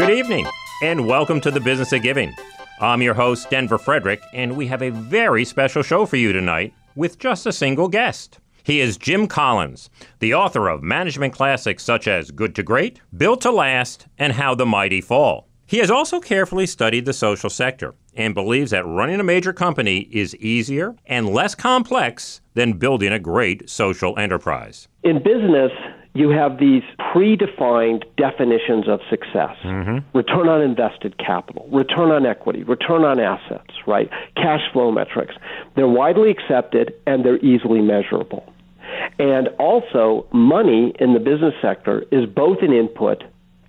[0.00, 0.46] Good evening,
[0.82, 2.34] and welcome to the Business of Giving.
[2.80, 6.72] I'm your host, Denver Frederick, and we have a very special show for you tonight
[6.96, 8.38] with just a single guest.
[8.62, 9.90] He is Jim Collins,
[10.20, 14.54] the author of management classics such as Good to Great, Built to Last, and How
[14.54, 15.50] the Mighty Fall.
[15.66, 20.08] He has also carefully studied the social sector and believes that running a major company
[20.10, 24.88] is easier and less complex than building a great social enterprise.
[25.02, 25.70] In business,
[26.14, 30.16] you have these predefined definitions of success Mm-hmm.
[30.16, 34.10] return on invested capital, return on equity, return on assets, right?
[34.36, 35.34] Cash flow metrics.
[35.76, 38.52] They're widely accepted and they're easily measurable.
[39.18, 43.22] And also, money in the business sector is both an input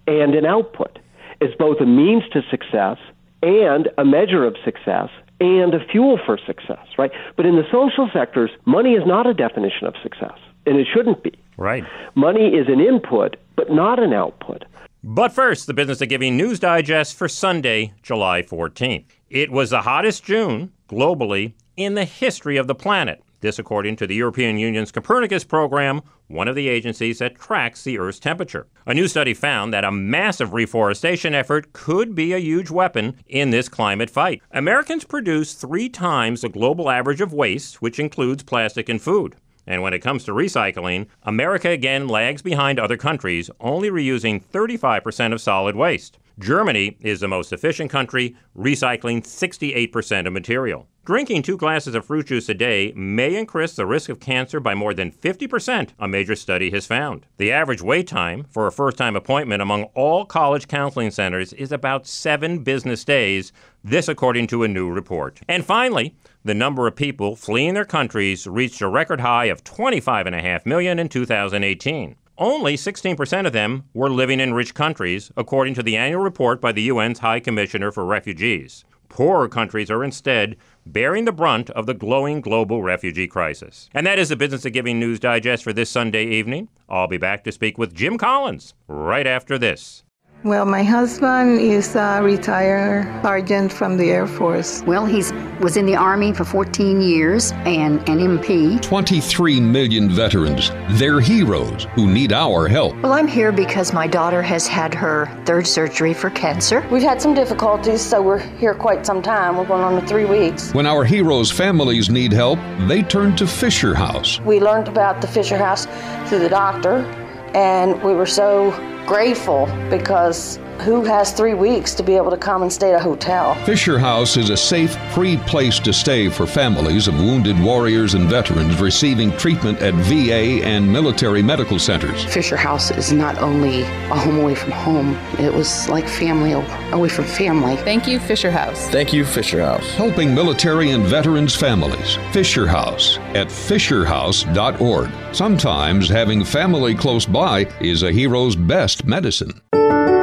[0.07, 0.97] and an output.
[1.39, 2.97] It's both a means to success
[3.43, 7.11] and a measure of success and a fuel for success, right?
[7.35, 11.23] But in the social sectors, money is not a definition of success, and it shouldn't
[11.23, 11.33] be.
[11.61, 11.83] Right.
[12.15, 14.65] Money is an input, but not an output.
[15.03, 19.05] But first, the Business of Giving News Digest for Sunday, July 14th.
[19.29, 23.23] It was the hottest June globally in the history of the planet.
[23.41, 27.99] This, according to the European Union's Copernicus program, one of the agencies that tracks the
[27.99, 28.65] Earth's temperature.
[28.87, 33.51] A new study found that a massive reforestation effort could be a huge weapon in
[33.51, 34.41] this climate fight.
[34.49, 39.35] Americans produce three times the global average of waste, which includes plastic and food.
[39.71, 45.31] And when it comes to recycling, America again lags behind other countries, only reusing 35%
[45.31, 46.19] of solid waste.
[46.39, 50.89] Germany is the most efficient country, recycling 68% of material.
[51.05, 54.75] Drinking two glasses of fruit juice a day may increase the risk of cancer by
[54.75, 57.25] more than 50%, a major study has found.
[57.37, 61.71] The average wait time for a first time appointment among all college counseling centers is
[61.71, 65.39] about seven business days, this according to a new report.
[65.47, 66.13] And finally,
[66.43, 71.07] the number of people fleeing their countries reached a record high of 25.5 million in
[71.07, 72.15] 2018.
[72.37, 76.71] Only 16% of them were living in rich countries, according to the annual report by
[76.71, 78.83] the UN's High Commissioner for Refugees.
[79.09, 83.89] Poorer countries are instead bearing the brunt of the glowing global refugee crisis.
[83.93, 86.69] And that is the Business of Giving News Digest for this Sunday evening.
[86.89, 90.03] I'll be back to speak with Jim Collins right after this.
[90.43, 94.81] Well, my husband is a retired sergeant from the Air Force.
[94.87, 95.17] Well, he
[95.61, 98.81] was in the Army for 14 years and an MP.
[98.81, 100.71] 23 million veterans.
[100.97, 102.95] They're heroes who need our help.
[103.03, 106.83] Well, I'm here because my daughter has had her third surgery for cancer.
[106.89, 109.57] We've had some difficulties, so we're here quite some time.
[109.57, 110.73] We're going on to three weeks.
[110.73, 112.57] When our heroes' families need help,
[112.87, 114.39] they turn to Fisher House.
[114.39, 115.85] We learned about the Fisher House
[116.27, 117.05] through the doctor,
[117.53, 118.71] and we were so
[119.05, 123.03] grateful because who has three weeks to be able to come and stay at a
[123.03, 123.53] hotel?
[123.65, 128.27] Fisher House is a safe, free place to stay for families of wounded warriors and
[128.27, 132.25] veterans receiving treatment at VA and military medical centers.
[132.25, 136.53] Fisher House is not only a home away from home, it was like family
[136.91, 137.75] away from family.
[137.77, 138.87] Thank you, Fisher House.
[138.89, 139.87] Thank you, Fisher House.
[139.91, 142.17] Helping military and veterans families.
[142.31, 145.09] Fisher House at fisherhouse.org.
[145.33, 149.61] Sometimes having family close by is a hero's best medicine.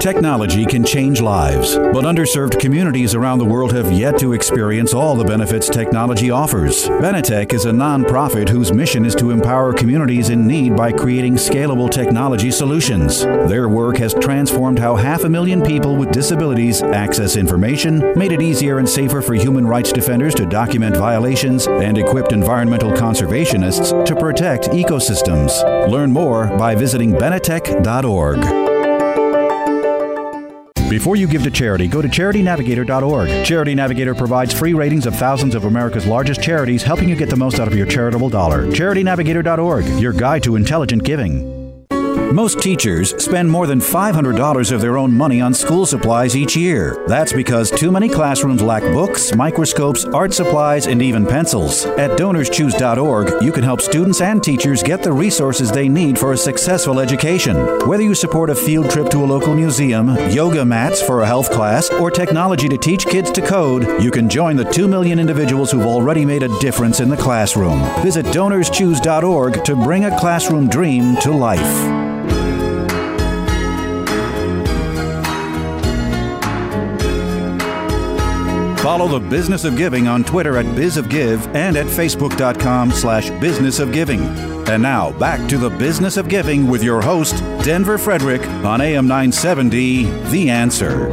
[0.00, 5.16] Technology can change lives, but underserved communities around the world have yet to experience all
[5.16, 6.88] the benefits technology offers.
[6.88, 11.90] Benetech is a nonprofit whose mission is to empower communities in need by creating scalable
[11.90, 13.22] technology solutions.
[13.22, 18.42] Their work has transformed how half a million people with disabilities access information, made it
[18.42, 24.16] easier and safer for human rights defenders to document violations, and equipped environmental conservationists to
[24.16, 25.88] protect ecosystems.
[25.88, 28.67] Learn more by visiting benetech.org.
[30.88, 33.44] Before you give to charity, go to charitynavigator.org.
[33.44, 37.36] Charity Navigator provides free ratings of thousands of America's largest charities, helping you get the
[37.36, 38.66] most out of your charitable dollar.
[38.66, 41.57] charitynavigator.org, your guide to intelligent giving.
[42.32, 47.02] Most teachers spend more than $500 of their own money on school supplies each year.
[47.06, 51.86] That's because too many classrooms lack books, microscopes, art supplies, and even pencils.
[51.86, 56.36] At donorschoose.org, you can help students and teachers get the resources they need for a
[56.36, 57.56] successful education.
[57.88, 61.50] Whether you support a field trip to a local museum, yoga mats for a health
[61.50, 65.70] class, or technology to teach kids to code, you can join the 2 million individuals
[65.70, 67.80] who've already made a difference in the classroom.
[68.02, 72.07] Visit donorschoose.org to bring a classroom dream to life.
[78.88, 83.92] Follow the Business of Giving on Twitter at BizOfGive and at Facebook.com slash Business of
[83.92, 84.22] Giving.
[84.66, 89.06] And now back to the Business of Giving with your host, Denver Frederick, on AM
[89.06, 91.10] 970, The Answer.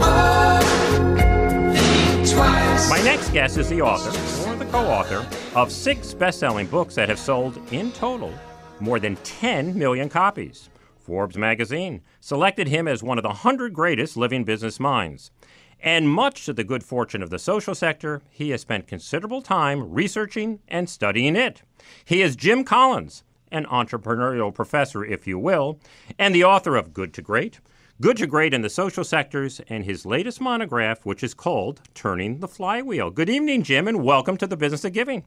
[2.87, 6.95] My next guest is the author, or the co author, of six best selling books
[6.95, 8.33] that have sold in total
[8.79, 10.69] more than 10 million copies.
[10.97, 15.29] Forbes magazine selected him as one of the 100 greatest living business minds.
[15.85, 19.93] And much to the good fortune of the social sector, he has spent considerable time
[19.93, 21.61] researching and studying it.
[22.03, 25.79] He is Jim Collins, an entrepreneurial professor, if you will,
[26.17, 27.59] and the author of Good to Great,
[28.01, 32.39] Good to Great in the Social Sectors, and his latest monograph, which is called Turning
[32.39, 33.11] the Flywheel.
[33.11, 35.23] Good evening, Jim, and welcome to the Business of Giving.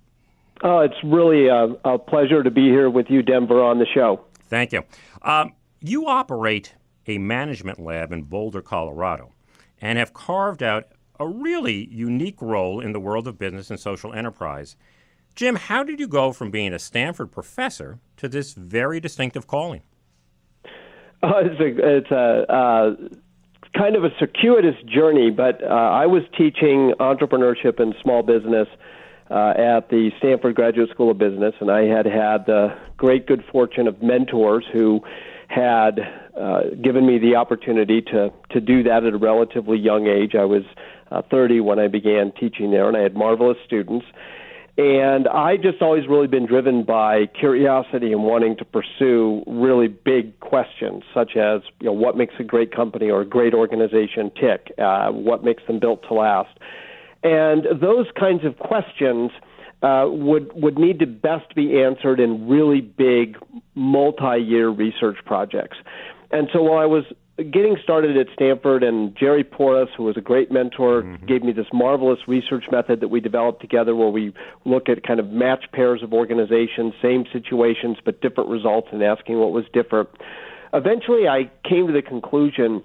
[0.64, 4.24] Oh, it's really a, a pleasure to be here with you, Denver, on the show.
[4.48, 4.82] Thank you.
[5.22, 6.74] Um, you operate
[7.06, 9.32] a management lab in Boulder, Colorado,
[9.80, 10.88] and have carved out
[11.20, 14.76] a really unique role in the world of business and social enterprise.
[15.34, 19.82] Jim, how did you go from being a Stanford professor to this very distinctive calling?
[21.22, 22.96] Uh, it's a, it's a uh,
[23.76, 28.68] kind of a circuitous journey, but uh, I was teaching entrepreneurship and small business
[29.30, 33.44] uh, at the Stanford Graduate School of Business, and I had had the great good
[33.52, 35.02] fortune of mentors who
[35.48, 36.00] had
[36.38, 40.34] uh, given me the opportunity to to do that at a relatively young age.
[40.34, 40.62] I was
[41.10, 44.06] uh, 30 when I began teaching there, and I had marvelous students.
[44.76, 50.38] And I just always really been driven by curiosity and wanting to pursue really big
[50.38, 54.72] questions, such as you know what makes a great company or a great organization tick,
[54.78, 56.56] uh, what makes them built to last,
[57.24, 59.32] and those kinds of questions
[59.82, 63.36] uh, would would need to best be answered in really big
[63.74, 65.76] multi-year research projects.
[66.30, 67.04] And so while I was
[67.52, 71.26] getting started at Stanford, and Jerry Porras, who was a great mentor, mm-hmm.
[71.26, 74.34] gave me this marvelous research method that we developed together where we
[74.64, 79.38] look at kind of match pairs of organizations, same situations, but different results, and asking
[79.38, 80.08] what was different.
[80.72, 82.82] Eventually, I came to the conclusion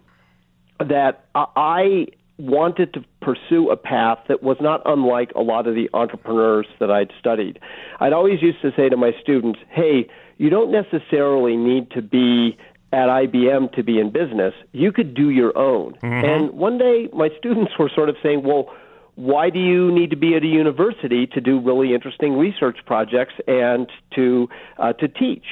[0.80, 2.08] that I
[2.38, 6.90] wanted to pursue a path that was not unlike a lot of the entrepreneurs that
[6.90, 7.60] I'd studied.
[8.00, 12.58] I'd always used to say to my students, hey, you don't necessarily need to be
[12.94, 14.54] at IBM to be in business.
[14.72, 15.96] You could do your own.
[15.96, 16.06] Mm-hmm.
[16.26, 18.72] And one day my students were sort of saying, well,
[19.16, 23.34] why do you need to be at a university to do really interesting research projects
[23.48, 24.48] and to
[24.78, 25.46] uh, to teach?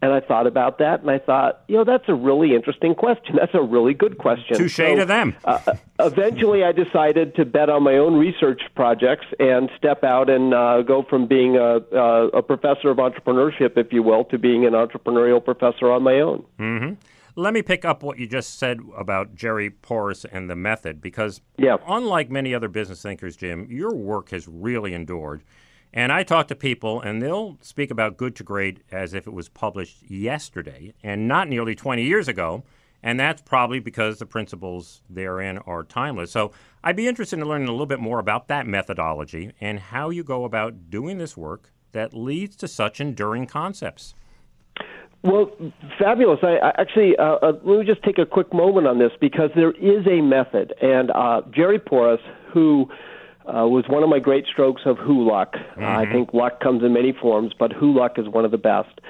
[0.00, 3.34] And I thought about that, and I thought, you know, that's a really interesting question.
[3.40, 4.56] That's a really good question.
[4.56, 5.34] Touche so, to them.
[5.44, 10.54] uh, eventually, I decided to bet on my own research projects and step out and
[10.54, 14.64] uh, go from being a, a, a professor of entrepreneurship, if you will, to being
[14.64, 16.44] an entrepreneurial professor on my own.
[16.60, 16.94] Mm-hmm.
[17.34, 21.40] Let me pick up what you just said about Jerry Porras and the method, because
[21.56, 21.76] yeah.
[21.86, 25.42] unlike many other business thinkers, Jim, your work has really endured.
[25.92, 29.32] And I talk to people, and they'll speak about Good to Great as if it
[29.32, 32.64] was published yesterday and not nearly 20 years ago.
[33.02, 36.32] And that's probably because the principles therein are timeless.
[36.32, 36.52] So
[36.82, 40.24] I'd be interested in learning a little bit more about that methodology and how you
[40.24, 44.14] go about doing this work that leads to such enduring concepts.
[45.22, 45.50] Well,
[45.98, 46.40] fabulous.
[46.42, 49.50] I, I actually uh, uh, let me just take a quick moment on this because
[49.56, 52.20] there is a method, and uh, Jerry Porras,
[52.52, 52.88] who
[53.48, 55.54] uh, was one of my great strokes of who luck.
[55.54, 55.84] Mm-hmm.
[55.84, 58.58] Uh, I think luck comes in many forms, but who luck is one of the
[58.58, 59.00] best.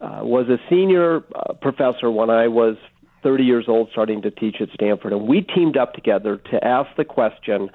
[0.00, 2.76] Uh, was a senior uh, professor when I was
[3.22, 6.90] 30 years old, starting to teach at Stanford, and we teamed up together to ask
[6.96, 7.70] the question: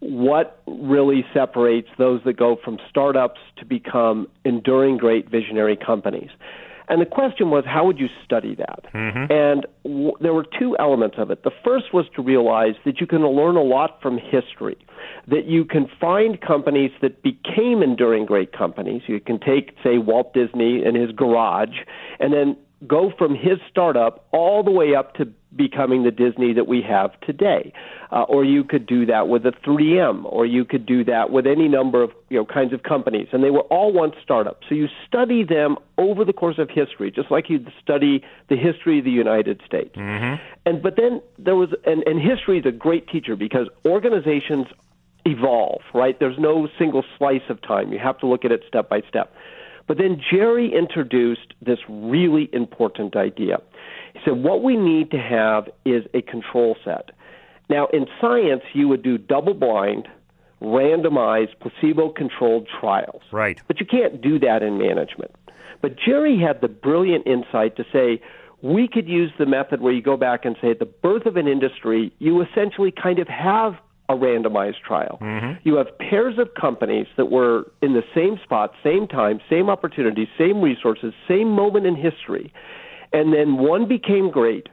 [0.00, 6.30] What really separates those that go from startups to become enduring, great visionary companies?
[6.88, 8.84] And the question was, how would you study that?
[8.94, 9.32] Mm-hmm.
[9.32, 11.44] And w- there were two elements of it.
[11.44, 14.78] The first was to realize that you can learn a lot from history,
[15.26, 19.02] that you can find companies that became enduring great companies.
[19.06, 21.76] You can take, say, Walt Disney and his garage,
[22.20, 22.56] and then
[22.86, 27.18] go from his startup all the way up to becoming the Disney that we have
[27.22, 27.72] today.
[28.12, 31.46] Uh, or you could do that with a 3M, or you could do that with
[31.46, 34.66] any number of you know kinds of companies, and they were all once startups.
[34.68, 38.98] So you study them over the course of history, just like you'd study the history
[38.98, 39.96] of the United States.
[39.96, 40.42] Mm-hmm.
[40.64, 44.66] And but then there was, and, and history is a great teacher because organizations
[45.24, 46.18] evolve, right?
[46.18, 47.92] There's no single slice of time.
[47.92, 49.34] You have to look at it step by step.
[49.88, 53.60] But then Jerry introduced this really important idea.
[54.12, 57.10] He said, What we need to have is a control set.
[57.70, 60.06] Now, in science, you would do double blind,
[60.62, 63.22] randomized, placebo controlled trials.
[63.32, 63.60] Right.
[63.66, 65.34] But you can't do that in management.
[65.80, 68.20] But Jerry had the brilliant insight to say,
[68.60, 71.36] we could use the method where you go back and say at the birth of
[71.36, 73.74] an industry, you essentially kind of have
[74.08, 75.18] a randomized trial.
[75.20, 75.68] Mm-hmm.
[75.68, 80.28] You have pairs of companies that were in the same spot, same time, same opportunity,
[80.38, 82.52] same resources, same moment in history.
[83.12, 84.68] And then one became great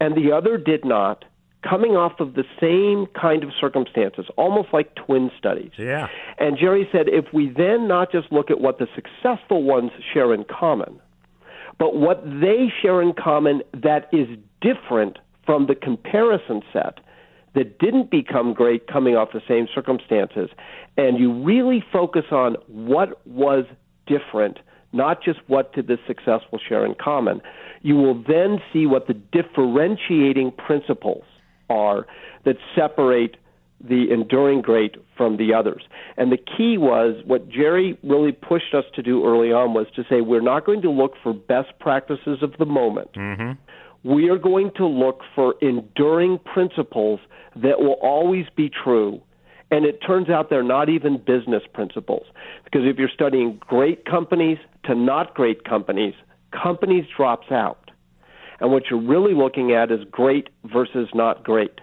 [0.00, 1.24] and the other did not,
[1.62, 5.72] coming off of the same kind of circumstances, almost like twin studies.
[5.78, 6.08] Yeah.
[6.38, 10.32] And Jerry said if we then not just look at what the successful ones share
[10.32, 11.00] in common,
[11.80, 14.28] But what they share in common that is
[14.60, 17.00] different from the comparison set
[17.54, 20.50] that didn't become great coming off the same circumstances,
[20.96, 23.64] and you really focus on what was
[24.06, 24.58] different,
[24.92, 27.40] not just what did the successful share in common,
[27.82, 31.24] you will then see what the differentiating principles
[31.68, 32.06] are
[32.44, 33.36] that separate
[33.82, 35.82] the enduring great from the others.
[36.16, 40.04] And the key was what Jerry really pushed us to do early on was to
[40.10, 43.12] say we're not going to look for best practices of the moment.
[43.14, 43.52] Mm-hmm.
[44.02, 47.20] We are going to look for enduring principles
[47.56, 49.20] that will always be true.
[49.70, 52.26] And it turns out they're not even business principles.
[52.64, 56.14] Because if you're studying great companies to not great companies,
[56.50, 57.90] companies drops out.
[58.60, 61.80] And what you're really looking at is great versus not great.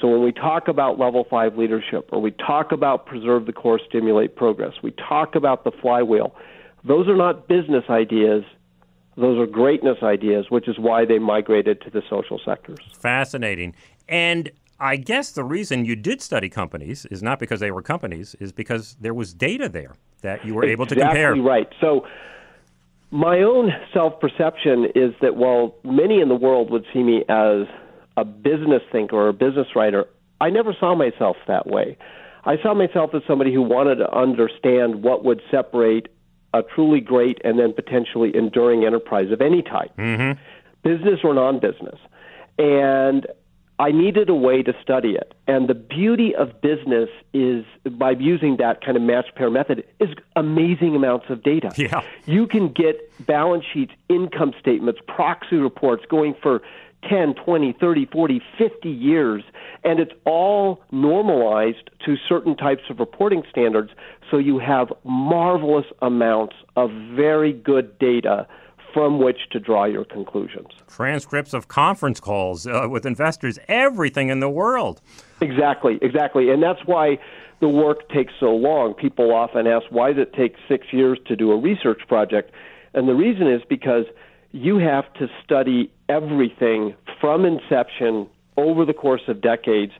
[0.00, 3.80] So when we talk about level five leadership or we talk about preserve the core,
[3.88, 6.34] stimulate progress, we talk about the flywheel,
[6.84, 8.44] those are not business ideas.
[9.18, 12.78] Those are greatness ideas, which is why they migrated to the social sectors.
[12.98, 13.74] Fascinating.
[14.08, 18.36] And I guess the reason you did study companies is not because they were companies,
[18.38, 21.34] is because there was data there that you were able to compare.
[21.34, 21.68] right.
[21.80, 22.06] So
[23.10, 27.66] my own self perception is that while many in the world would see me as
[28.16, 30.06] a business thinker or a business writer,
[30.40, 31.96] I never saw myself that way.
[32.44, 36.08] I saw myself as somebody who wanted to understand what would separate
[36.54, 40.40] a truly great and then potentially enduring enterprise of any type, mm-hmm.
[40.82, 41.98] business or non business.
[42.58, 43.26] And
[43.80, 45.34] I needed a way to study it.
[45.46, 50.08] And the beauty of business is by using that kind of match pair method is
[50.34, 51.72] amazing amounts of data.
[51.76, 52.02] Yeah.
[52.26, 56.60] You can get balance sheets, income statements, proxy reports going for
[57.08, 59.44] 10, 20, 30, 40, 50 years,
[59.84, 63.90] and it's all normalized to certain types of reporting standards.
[64.30, 68.46] So you have marvelous amounts of very good data
[68.92, 70.68] from which to draw your conclusions.
[70.88, 75.00] Transcripts of conference calls uh, with investors, everything in the world.
[75.40, 76.50] Exactly, exactly.
[76.50, 77.18] And that's why
[77.60, 78.94] the work takes so long.
[78.94, 82.52] People often ask, why does it take six years to do a research project?
[82.94, 84.04] And the reason is because
[84.52, 89.92] you have to study everything from inception over the course of decades,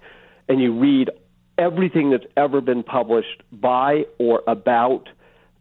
[0.49, 1.11] and you read
[1.59, 5.09] everything that's ever been published by or about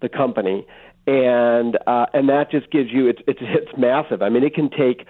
[0.02, 0.66] the company,
[1.06, 4.22] and uh, and that just gives you it's it's it's massive.
[4.22, 5.06] I mean, it can take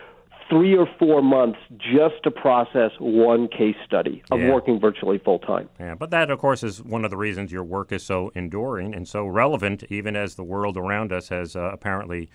[0.50, 4.54] three or four months just to process one case study of Yeah.
[4.54, 5.68] working virtually full time.
[5.78, 8.96] Yeah, but that, of course, is one of the reasons your work is so enduring
[8.96, 12.30] and so relevant, even as the world around us has uh, apparently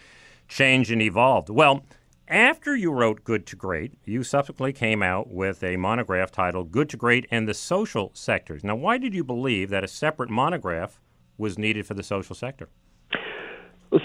[0.47, 1.49] changed and evolved.
[1.49, 1.85] Well,
[2.33, 6.89] after you wrote Good to Great, you subsequently came out with a monograph titled Good
[6.91, 8.65] to Great and the Social Sectors.
[8.65, 11.01] Now, why did you believe that a separate monograph
[11.37, 12.69] was needed for the social sector?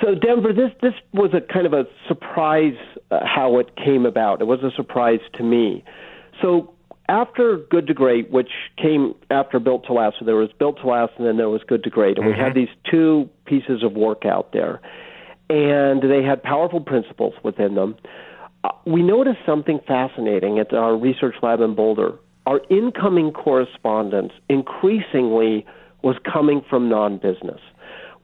[0.02, 2.76] So Denver, this this was a kind of a surprise
[3.10, 4.42] uh, how it came about.
[4.42, 5.84] It was a surprise to me.
[6.42, 6.74] So
[7.08, 10.88] after Good to Great, which came after Built to Last, so there was Built to
[10.88, 13.94] Last, and then there was Good to Great, and we had these two pieces of
[13.94, 14.82] work out there,
[15.50, 17.96] and they had powerful principles within them.
[18.64, 22.18] Uh, we noticed something fascinating at our research lab in Boulder.
[22.46, 25.66] Our incoming correspondence increasingly
[26.02, 27.60] was coming from non-business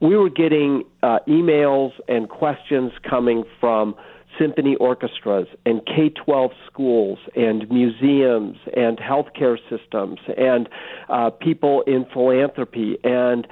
[0.00, 3.94] we were getting uh, emails and questions coming from
[4.38, 10.68] symphony orchestras and K 12 schools and museums and healthcare systems and
[11.08, 12.98] uh, people in philanthropy.
[13.04, 13.46] And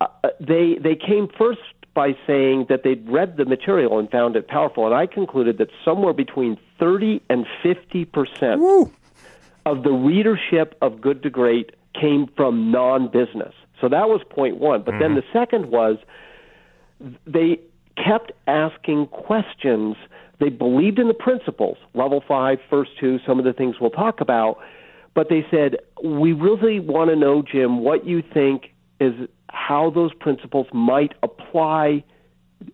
[0.00, 0.06] uh,
[0.38, 1.60] they, they came first
[1.96, 4.84] by saying that they'd read the material and found it powerful.
[4.86, 8.60] And I concluded that somewhere between 30 and 50 percent
[9.64, 13.54] of the readership of Good to Great came from non business.
[13.80, 14.82] So that was point one.
[14.82, 15.16] But then mm-hmm.
[15.16, 15.96] the second was
[17.26, 17.60] they
[17.96, 19.96] kept asking questions.
[20.38, 24.20] They believed in the principles, level five, first two, some of the things we'll talk
[24.20, 24.58] about.
[25.14, 29.14] But they said, we really want to know, Jim, what you think is
[29.50, 32.04] how those principles might apply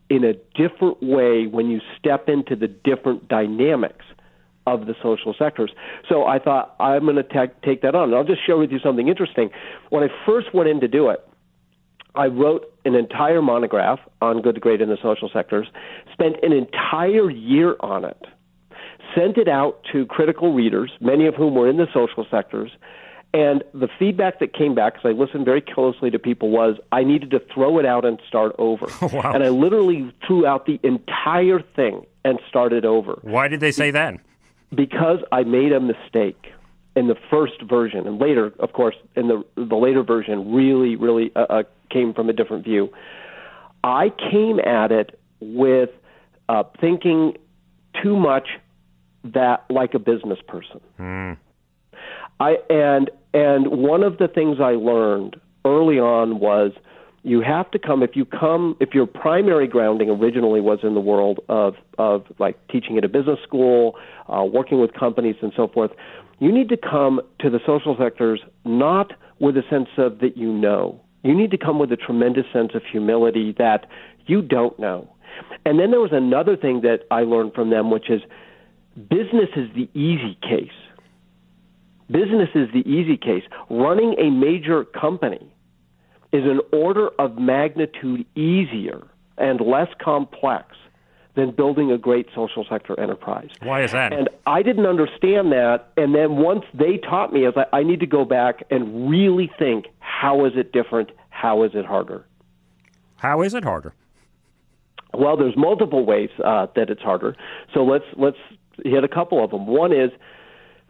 [0.09, 4.05] in a different way when you step into the different dynamics
[4.67, 5.73] of the social sectors.
[6.09, 8.05] So I thought I'm going to ta- take that on.
[8.11, 9.51] And I'll just share with you something interesting.
[9.91, 11.27] When I first went in to do it,
[12.15, 15.67] I wrote an entire monograph on good, to great, in the social sectors,
[16.13, 18.23] spent an entire year on it,
[19.17, 22.71] sent it out to critical readers, many of whom were in the social sectors,
[23.35, 27.03] and the feedback that came back, because I listened very closely to people, was I
[27.03, 28.87] needed to throw it out and start over.
[29.13, 29.33] Wow.
[29.35, 33.91] And I literally threw out the entire thing and started over Why did they say
[33.91, 34.19] that?
[34.75, 36.47] because I made a mistake
[36.97, 41.31] in the first version, and later, of course, in the the later version, really, really
[41.37, 42.93] uh, uh, came from a different view.
[43.85, 45.91] I came at it with
[46.49, 47.37] uh, thinking
[48.03, 48.49] too much
[49.25, 50.81] that like a business person.
[50.99, 51.37] Mm.
[52.43, 56.73] I and and one of the things I learned early on was
[57.23, 61.01] you have to come if you come if your primary grounding originally was in the
[61.01, 63.95] world of of like teaching at a business school,
[64.29, 65.93] uh, working with companies and so forth.
[66.41, 70.53] You need to come to the social sectors not with a sense of that you
[70.53, 71.01] know.
[71.23, 73.87] You need to come with a tremendous sense of humility that
[74.27, 75.09] you don't know.
[75.65, 78.23] And then there was another thing that I learned from them, which is
[79.09, 80.75] business is the easy case.
[82.13, 83.45] Business is the easy case.
[83.71, 85.53] Running a major company
[86.33, 89.03] is an order of magnitude easier
[89.39, 90.77] and less complex
[91.35, 93.49] than building a great social sector enterprise.
[93.63, 94.13] Why is that?
[94.13, 95.91] And I didn't understand that.
[95.97, 99.09] And then once they taught me, I was like, I need to go back and
[99.09, 101.11] really think how is it different?
[101.31, 102.27] How is it harder?
[103.17, 103.95] How is it harder?
[105.15, 107.37] Well, there's multiple ways uh, that it's harder.
[107.73, 108.39] So let's let's
[108.85, 109.67] hit a couple of them.
[109.67, 110.11] One is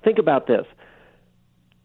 [0.04, 0.66] think about this.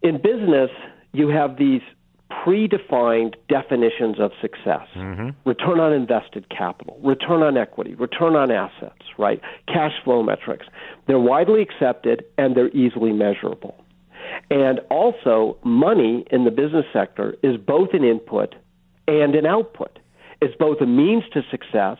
[0.02, 0.70] In business,
[1.12, 1.82] you have these
[2.30, 5.30] predefined definitions of success mm-hmm.
[5.48, 9.40] return on invested capital, return on equity, return on assets, right?
[9.66, 10.66] Cash flow metrics.
[11.06, 13.82] They're widely accepted and they're easily measurable.
[14.50, 18.54] And also, money in the business sector is both an input
[19.06, 19.98] and an output.
[20.40, 21.96] It's both a means to success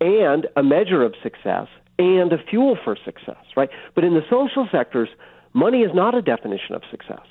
[0.00, 3.70] and a measure of success and a fuel for success, right?
[3.94, 5.08] But in the social sectors,
[5.56, 7.26] money is not a definition of success,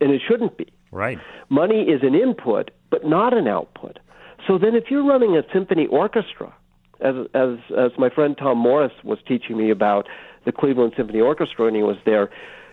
[0.00, 0.72] and it shouldn't be.
[0.92, 1.18] Right.
[1.48, 3.98] Money is an input, but not an output.
[4.46, 6.54] So then, if you're running a symphony orchestra,
[7.00, 10.06] as as as my friend Tom Morris was teaching me about
[10.44, 12.30] the Cleveland Symphony Orchestra when he was there,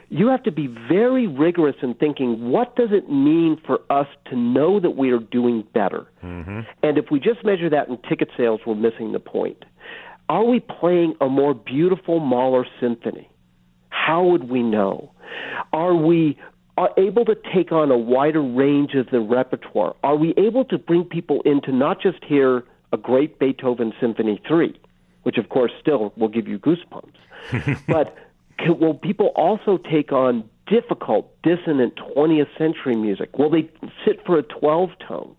[0.10, 4.36] you have to be very rigorous in thinking what does it mean for us to
[4.36, 6.08] know that we are doing better.
[6.24, 6.62] Mm-hmm.
[6.82, 9.64] And if we just measure that in ticket sales, we're missing the point.
[10.28, 13.30] Are we playing a more beautiful Mahler symphony?
[14.06, 15.12] How would we know?
[15.74, 16.38] Are we
[16.78, 19.96] are able to take on a wider range of the repertoire?
[20.04, 24.42] Are we able to bring people in to not just hear a great Beethoven Symphony
[24.48, 24.80] 3,
[25.24, 28.16] which of course still will give you goosebumps, but
[28.58, 33.38] can, will people also take on difficult, dissonant 20th century music?
[33.38, 33.70] Will they
[34.06, 35.36] sit for a 12 tone?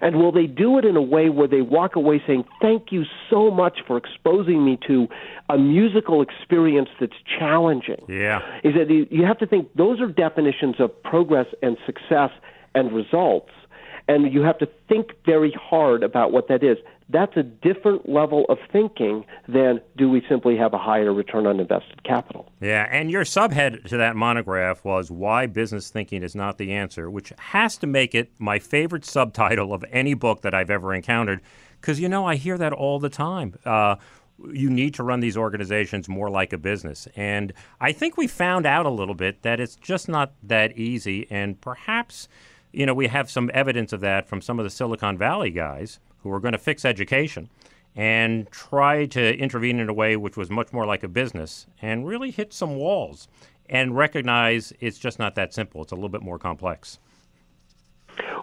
[0.00, 3.04] And will they do it in a way where they walk away saying, Thank you
[3.30, 5.08] so much for exposing me to
[5.48, 8.04] a musical experience that's challenging?
[8.08, 8.40] Yeah.
[8.62, 12.30] Is that you have to think those are definitions of progress and success
[12.74, 13.50] and results.
[14.06, 16.76] And you have to think very hard about what that is
[17.08, 21.60] that's a different level of thinking than do we simply have a higher return on
[21.60, 22.50] invested capital.
[22.60, 27.10] Yeah, and your subhead to that monograph was Why Business Thinking is Not the Answer,
[27.10, 31.40] which has to make it my favorite subtitle of any book that I've ever encountered.
[31.80, 33.54] Because, you know, I hear that all the time.
[33.66, 33.96] Uh,
[34.50, 37.06] you need to run these organizations more like a business.
[37.14, 41.26] And I think we found out a little bit that it's just not that easy.
[41.30, 42.28] And perhaps,
[42.72, 46.00] you know, we have some evidence of that from some of the Silicon Valley guys
[46.24, 47.48] who were going to fix education
[47.94, 52.06] and try to intervene in a way which was much more like a business and
[52.06, 53.28] really hit some walls
[53.68, 55.82] and recognize it's just not that simple.
[55.82, 56.98] It's a little bit more complex.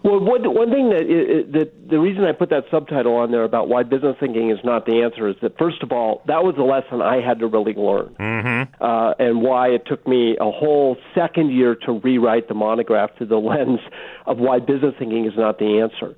[0.04, 3.70] Well, one, one thing that, that the reason I put that subtitle on there about
[3.70, 6.64] why business thinking is not the answer is that first of all, that was a
[6.64, 8.84] lesson I had to really learn, mm-hmm.
[8.84, 13.28] uh, and why it took me a whole second year to rewrite the monograph through
[13.28, 13.80] the lens
[14.26, 16.16] of why business thinking is not the answer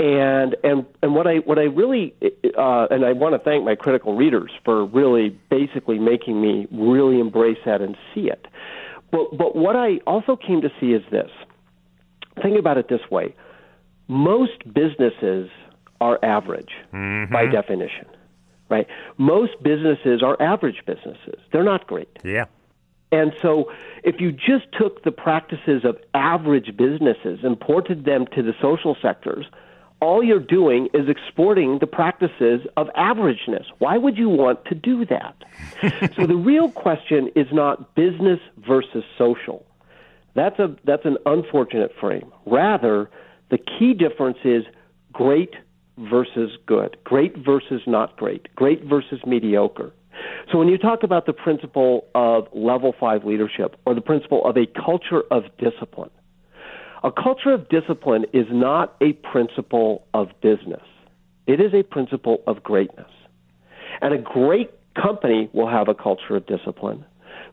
[0.00, 2.14] and and and what I what I really
[2.56, 7.20] uh, and I want to thank my critical readers for really basically making me really
[7.20, 8.46] embrace that and see it.
[9.10, 11.30] But but what I also came to see is this.
[12.42, 13.34] Think about it this way:
[14.08, 15.50] most businesses
[16.00, 17.30] are average mm-hmm.
[17.30, 18.06] by definition,
[18.70, 18.86] right?
[19.18, 21.38] Most businesses are average businesses.
[21.52, 22.08] They're not great.
[22.24, 22.46] Yeah.
[23.12, 23.70] And so,
[24.02, 28.96] if you just took the practices of average businesses and ported them to the social
[29.02, 29.46] sectors,
[30.00, 33.64] all you're doing is exporting the practices of averageness.
[33.78, 35.36] Why would you want to do that?
[36.16, 39.64] so the real question is not business versus social.
[40.34, 42.32] That's a that's an unfortunate frame.
[42.46, 43.10] Rather,
[43.50, 44.64] the key difference is
[45.12, 45.54] great
[45.98, 49.92] versus good, great versus not great, great versus mediocre.
[50.50, 54.56] So when you talk about the principle of level 5 leadership or the principle of
[54.56, 56.10] a culture of discipline,
[57.02, 60.82] a culture of discipline is not a principle of business.
[61.46, 63.10] It is a principle of greatness.
[64.02, 67.04] And a great company will have a culture of discipline,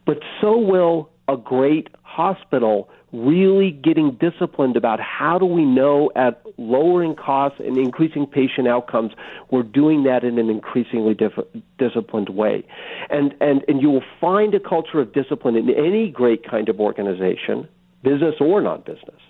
[0.06, 6.42] but so will a great hospital really getting disciplined about how do we know at
[6.58, 9.14] lowering costs and increasing patient outcomes
[9.50, 11.40] we're doing that in an increasingly diff-
[11.78, 12.66] disciplined way
[13.10, 16.80] and and and you will find a culture of discipline in any great kind of
[16.82, 17.68] organization
[18.04, 19.22] business or non-business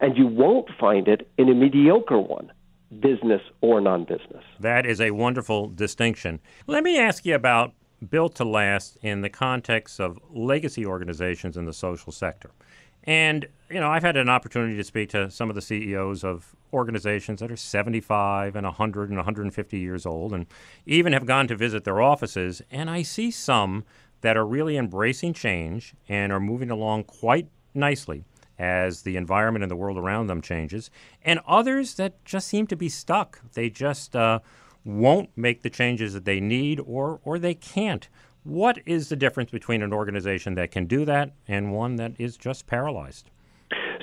[0.00, 2.52] and you won't find it in a mediocre one
[3.00, 4.44] business or non-business.
[4.60, 6.40] That is a wonderful distinction.
[6.66, 7.72] Let me ask you about
[8.10, 12.50] built to last in the context of legacy organizations in the social sector.
[13.04, 16.54] And, you know, I've had an opportunity to speak to some of the CEOs of
[16.72, 20.46] organizations that are 75 and 100 and 150 years old, and
[20.86, 22.62] even have gone to visit their offices.
[22.70, 23.84] And I see some
[24.22, 28.24] that are really embracing change and are moving along quite nicely
[28.58, 30.90] as the environment and the world around them changes,
[31.22, 33.40] and others that just seem to be stuck.
[33.54, 34.40] They just uh,
[34.84, 38.08] won't make the changes that they need or, or they can't.
[38.44, 42.36] What is the difference between an organization that can do that and one that is
[42.36, 43.30] just paralyzed?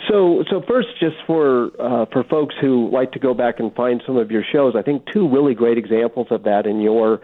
[0.09, 4.03] So, so first, just for uh, for folks who like to go back and find
[4.05, 7.21] some of your shows, I think two really great examples of that in your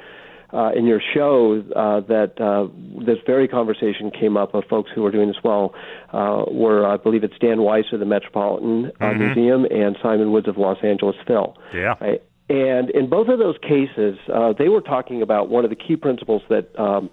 [0.54, 2.68] uh, in your show uh, that uh,
[3.06, 5.74] this very conversation came up of folks who were doing this well
[6.12, 9.20] uh, were I believe it's Dan Weiss of the Metropolitan uh, mm-hmm.
[9.20, 11.56] Museum and Simon Woods of Los Angeles Phil.
[11.74, 11.96] Yeah.
[12.02, 12.24] Right?
[12.50, 15.96] And in both of those cases, uh, they were talking about one of the key
[15.96, 17.12] principles that um,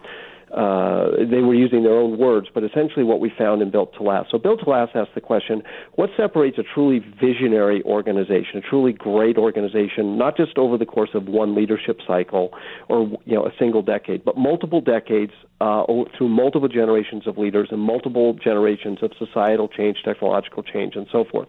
[0.57, 4.03] uh, they were using their own words, but essentially what we found in Built to
[4.03, 4.31] Last.
[4.31, 5.63] So Built to Last asks the question,
[5.97, 11.11] what separates a truly visionary organization, a truly great organization, not just over the course
[11.13, 12.55] of one leadership cycle
[12.89, 15.85] or you know a single decade, but multiple decades uh,
[16.17, 21.25] through multiple generations of leaders and multiple generations of societal change, technological change, and so
[21.31, 21.49] forth.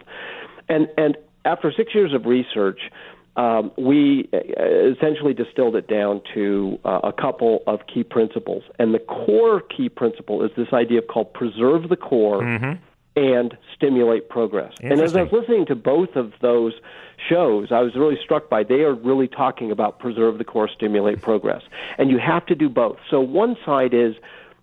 [0.68, 1.16] And and
[1.46, 2.82] after six years of research,
[3.38, 4.40] um, we uh,
[4.92, 8.64] essentially distilled it down to uh, a couple of key principles.
[8.80, 12.82] And the core key principle is this idea called preserve the core mm-hmm.
[13.16, 14.74] and stimulate progress.
[14.82, 16.74] And as I was listening to both of those
[17.30, 21.22] shows, I was really struck by they are really talking about preserve the core, stimulate
[21.22, 21.62] progress.
[22.00, 22.98] And you have to do both.
[23.10, 24.16] So one side is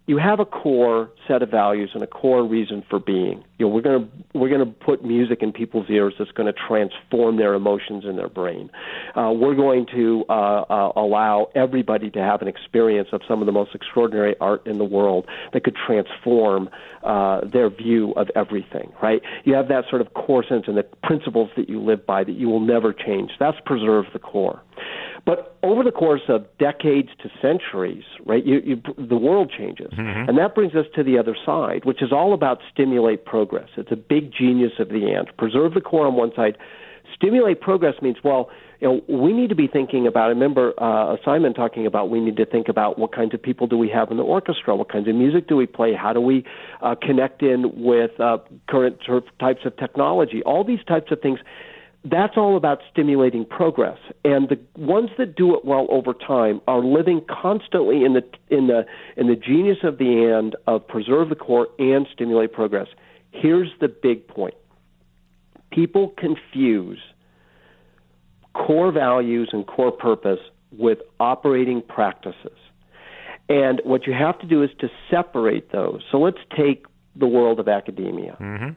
[0.06, 3.42] you have a core set of values and a core reason for being.
[3.58, 6.52] You know, we're going to we're going to put music in people's ears that's going
[6.52, 8.70] to transform their emotions in their brain.
[9.14, 10.32] Uh, we're going to uh,
[10.68, 14.76] uh, allow everybody to have an experience of some of the most extraordinary art in
[14.76, 16.68] the world that could transform
[17.02, 18.92] uh, their view of everything.
[19.02, 19.22] Right?
[19.44, 22.32] You have that sort of core sense and the principles that you live by that
[22.32, 23.30] you will never change.
[23.40, 24.60] That's preserve the core.
[25.26, 29.90] But over the course of decades to centuries, right, you, you, the world changes.
[29.92, 30.28] Mm-hmm.
[30.28, 33.68] And that brings us to the other side, which is all about stimulate progress.
[33.76, 35.34] It's a big genius of the and.
[35.38, 36.58] Preserve the core on one side.
[37.14, 40.24] Stimulate progress means, well, you know, we need to be thinking about.
[40.24, 43.66] I remember uh, Simon talking about we need to think about what kinds of people
[43.66, 46.20] do we have in the orchestra, what kinds of music do we play, how do
[46.20, 46.44] we
[46.82, 48.98] uh, connect in with uh, current
[49.40, 51.38] types of technology, all these types of things
[52.04, 53.98] that's all about stimulating progress.
[54.24, 58.66] And the ones that do it well over time are living constantly in the in
[58.66, 58.84] the
[59.16, 62.88] in the genius of the and of preserve the core and stimulate progress.
[63.30, 64.54] Here's the big point.
[65.72, 67.00] People confuse
[68.54, 70.38] core values and core purpose
[70.76, 72.58] with operating practices.
[73.48, 76.00] And what you have to do is to separate those.
[76.10, 76.86] So let's take
[77.16, 78.36] the world of academia.
[78.40, 78.70] Mm-hmm.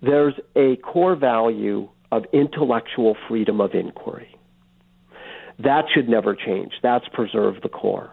[0.00, 4.34] There's a core value of intellectual freedom of inquiry.
[5.58, 6.72] That should never change.
[6.82, 8.10] That's preserve the core.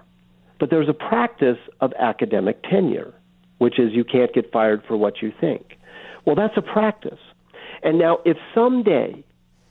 [0.60, 3.13] But there's a practice of academic tenure,
[3.58, 5.77] which is you can't get fired for what you think.
[6.25, 7.19] Well, that's a practice.
[7.84, 9.23] And now, if someday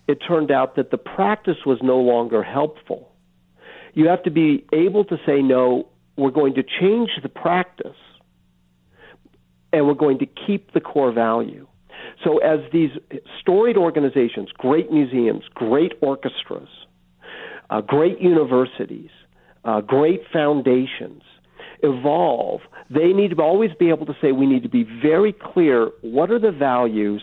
[0.06, 3.10] it turned out that the practice was no longer helpful,
[3.94, 7.96] you have to be able to say, no, we're going to change the practice
[9.72, 11.66] and we're going to keep the core value.
[12.22, 12.90] So, as these
[13.40, 16.68] storied organizations, great museums, great orchestras,
[17.70, 19.10] uh, great universities,
[19.64, 21.22] uh, great foundations
[21.82, 25.90] evolve, they need to always be able to say we need to be very clear
[26.00, 27.22] what are the values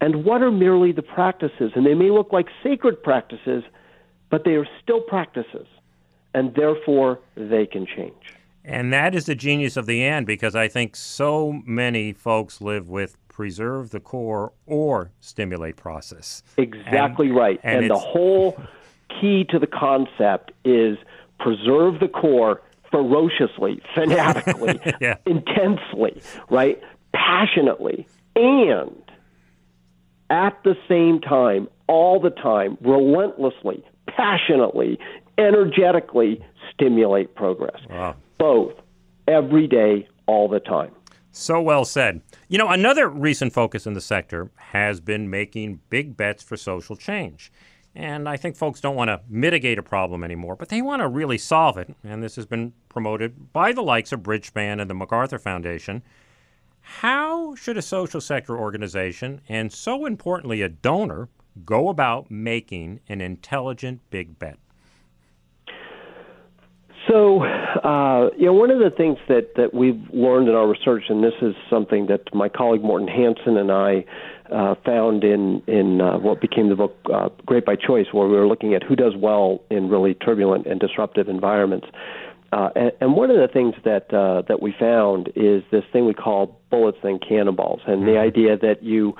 [0.00, 1.72] and what are merely the practices.
[1.74, 3.64] And they may look like sacred practices,
[4.30, 5.66] but they are still practices,
[6.34, 8.36] and therefore they can change.
[8.64, 12.88] And that is the genius of the and because I think so many folks live
[12.88, 16.42] with preserve the core or stimulate process.
[16.56, 17.60] Exactly and, right.
[17.62, 18.58] And, and the whole
[19.20, 20.96] key to the concept is
[21.38, 25.18] preserve the core ferociously, fanatically, yeah.
[25.26, 26.80] intensely, right?
[27.12, 29.02] Passionately, and
[30.30, 34.98] at the same time, all the time, relentlessly, passionately,
[35.36, 37.82] energetically stimulate progress.
[37.90, 38.16] Wow.
[38.38, 38.72] Both,
[39.28, 40.95] every day, all the time.
[41.36, 42.22] So well said.
[42.48, 46.96] You know, another recent focus in the sector has been making big bets for social
[46.96, 47.52] change.
[47.94, 51.08] And I think folks don't want to mitigate a problem anymore, but they want to
[51.08, 51.94] really solve it.
[52.02, 56.02] And this has been promoted by the likes of Bridgespan and the MacArthur Foundation.
[56.80, 61.28] How should a social sector organization, and so importantly, a donor,
[61.66, 64.58] go about making an intelligent big bet?
[67.08, 71.04] So, uh, you know, one of the things that, that we've learned in our research,
[71.08, 74.04] and this is something that my colleague Morten Hansen and I
[74.50, 78.36] uh, found in in uh, what became the book uh, Great by Choice, where we
[78.36, 81.86] were looking at who does well in really turbulent and disruptive environments.
[82.52, 86.06] Uh, and, and one of the things that uh, that we found is this thing
[86.06, 88.26] we call bullets and cannonballs, and the mm-hmm.
[88.26, 89.14] idea that you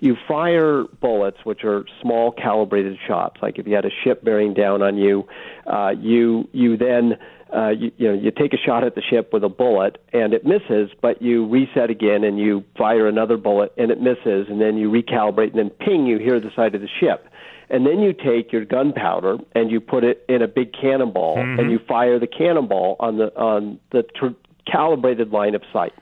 [0.00, 3.36] you fire bullets, which are small calibrated shots.
[3.42, 5.26] Like if you had a ship bearing down on you,
[5.66, 7.18] uh, you you then
[7.54, 10.34] uh, you, you know you take a shot at the ship with a bullet and
[10.34, 14.60] it misses, but you reset again and you fire another bullet and it misses, and
[14.60, 17.28] then you recalibrate and then ping, you hear the side of the ship.
[17.70, 21.58] And then you take your gunpowder and you put it in a big cannonball mm-hmm.
[21.58, 24.36] and you fire the cannonball on the on the tr-
[24.70, 25.92] calibrated line of sight.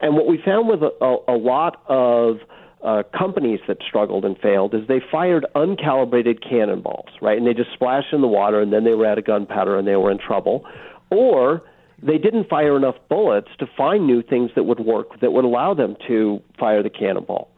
[0.00, 2.38] And what we found with a, a, a lot of
[2.82, 7.36] uh, companies that struggled and failed is they fired uncalibrated cannonballs, right?
[7.36, 9.86] And they just splashed in the water and then they were out of gunpowder and
[9.86, 10.64] they were in trouble.
[11.10, 11.62] Or
[12.00, 15.74] they didn't fire enough bullets to find new things that would work that would allow
[15.74, 17.50] them to fire the cannonball.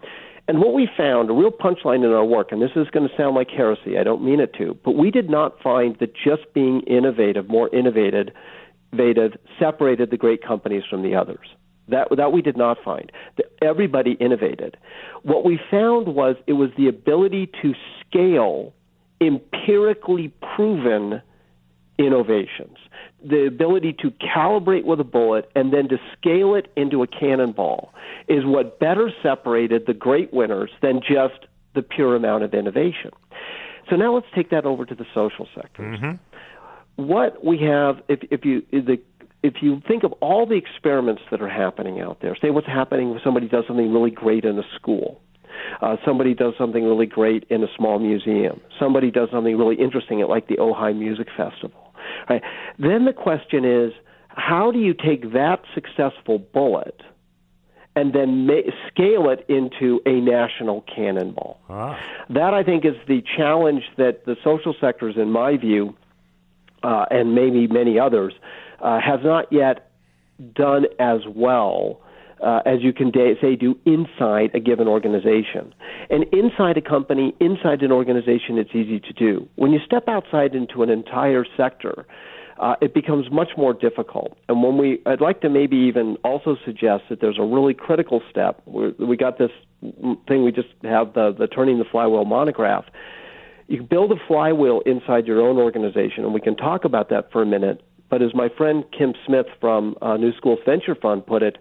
[0.48, 3.16] And what we found, a real punchline in our work, and this is going to
[3.16, 6.52] sound like heresy, I don't mean it to, but we did not find that just
[6.54, 8.28] being innovative, more innovative,
[8.92, 11.46] innovative separated the great companies from the others.
[11.90, 13.10] That, that we did not find.
[13.62, 14.76] Everybody innovated.
[15.22, 18.72] What we found was it was the ability to scale
[19.20, 21.20] empirically proven
[21.98, 22.78] innovations,
[23.22, 27.92] the ability to calibrate with a bullet and then to scale it into a cannonball
[28.28, 33.10] is what better separated the great winners than just the pure amount of innovation.
[33.88, 35.82] So now let's take that over to the social sector.
[35.82, 37.04] Mm-hmm.
[37.04, 39.00] What we have, if, if you the
[39.42, 43.10] if you think of all the experiments that are happening out there, say what's happening
[43.10, 45.20] when somebody does something really great in a school,
[45.80, 50.20] uh, somebody does something really great in a small museum, somebody does something really interesting
[50.20, 51.94] at like the Ojai Music Festival,
[52.28, 52.42] right?
[52.78, 53.92] Then the question is,
[54.28, 57.02] how do you take that successful bullet
[57.96, 61.58] and then ma- scale it into a national cannonball?
[61.68, 61.98] Ah.
[62.28, 65.96] That I think is the challenge that the social sectors, in my view,
[66.82, 68.32] uh, and maybe many others,
[68.80, 69.90] uh, have not yet
[70.54, 72.00] done as well
[72.42, 75.74] uh, as you can da- say do inside a given organization.
[76.08, 79.48] And inside a company, inside an organization, it's easy to do.
[79.56, 82.06] When you step outside into an entire sector,
[82.58, 84.36] uh, it becomes much more difficult.
[84.48, 88.22] And when we, I'd like to maybe even also suggest that there's a really critical
[88.30, 88.60] step.
[88.66, 89.50] We're, we got this
[90.28, 92.84] thing we just have the the turning the flywheel monograph.
[93.66, 97.40] You build a flywheel inside your own organization, and we can talk about that for
[97.40, 97.82] a minute.
[98.10, 101.56] But as my friend Kim Smith from uh, New School Venture Fund put it,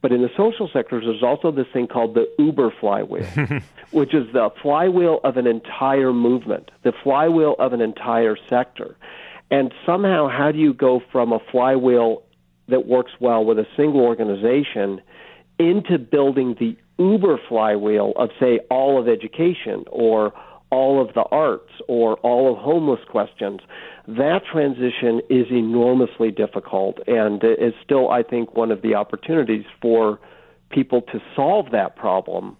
[0.00, 3.26] but in the social sectors, there's also this thing called the Uber flywheel,
[3.90, 8.96] which is the flywheel of an entire movement, the flywheel of an entire sector.
[9.50, 12.22] And somehow, how do you go from a flywheel
[12.68, 15.00] that works well with a single organization
[15.58, 20.32] into building the Uber flywheel of, say, all of education or
[20.70, 23.60] all of the arts or all of homeless questions,
[24.06, 30.20] that transition is enormously difficult and is still, I think, one of the opportunities for
[30.70, 32.56] people to solve that problem.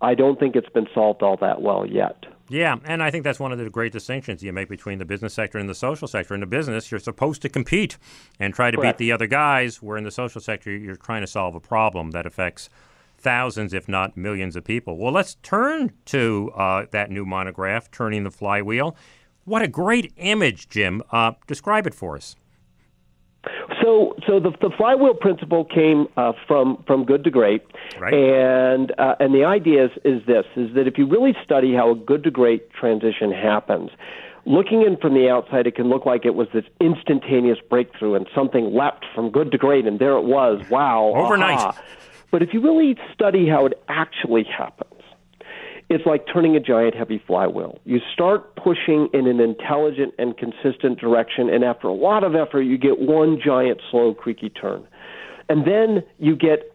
[0.00, 2.24] I don't think it's been solved all that well yet.
[2.48, 5.32] Yeah, and I think that's one of the great distinctions you make between the business
[5.32, 6.34] sector and the social sector.
[6.34, 7.96] In the business, you're supposed to compete
[8.38, 8.98] and try to Correct.
[8.98, 12.10] beat the other guys, where in the social sector, you're trying to solve a problem
[12.10, 12.68] that affects
[13.16, 14.98] thousands, if not millions, of people.
[14.98, 18.96] Well, let's turn to uh, that new monograph, Turning the Flywheel.
[19.44, 21.02] What a great image, Jim.
[21.10, 22.36] Uh, describe it for us.
[23.82, 27.62] So, so the, the flywheel principle came uh, from from good to great,
[27.98, 28.14] right.
[28.14, 31.90] and uh, and the idea is, is this: is that if you really study how
[31.90, 33.90] a good to great transition happens,
[34.46, 38.28] looking in from the outside, it can look like it was this instantaneous breakthrough and
[38.32, 40.62] something leapt from good to great, and there it was.
[40.70, 41.58] Wow, overnight.
[41.58, 41.82] Aha.
[42.30, 45.01] But if you really study how it actually happens,
[45.92, 47.78] it's like turning a giant heavy flywheel.
[47.84, 52.62] You start pushing in an intelligent and consistent direction, and after a lot of effort,
[52.62, 54.86] you get one giant slow, creaky turn.
[55.48, 56.68] And then you get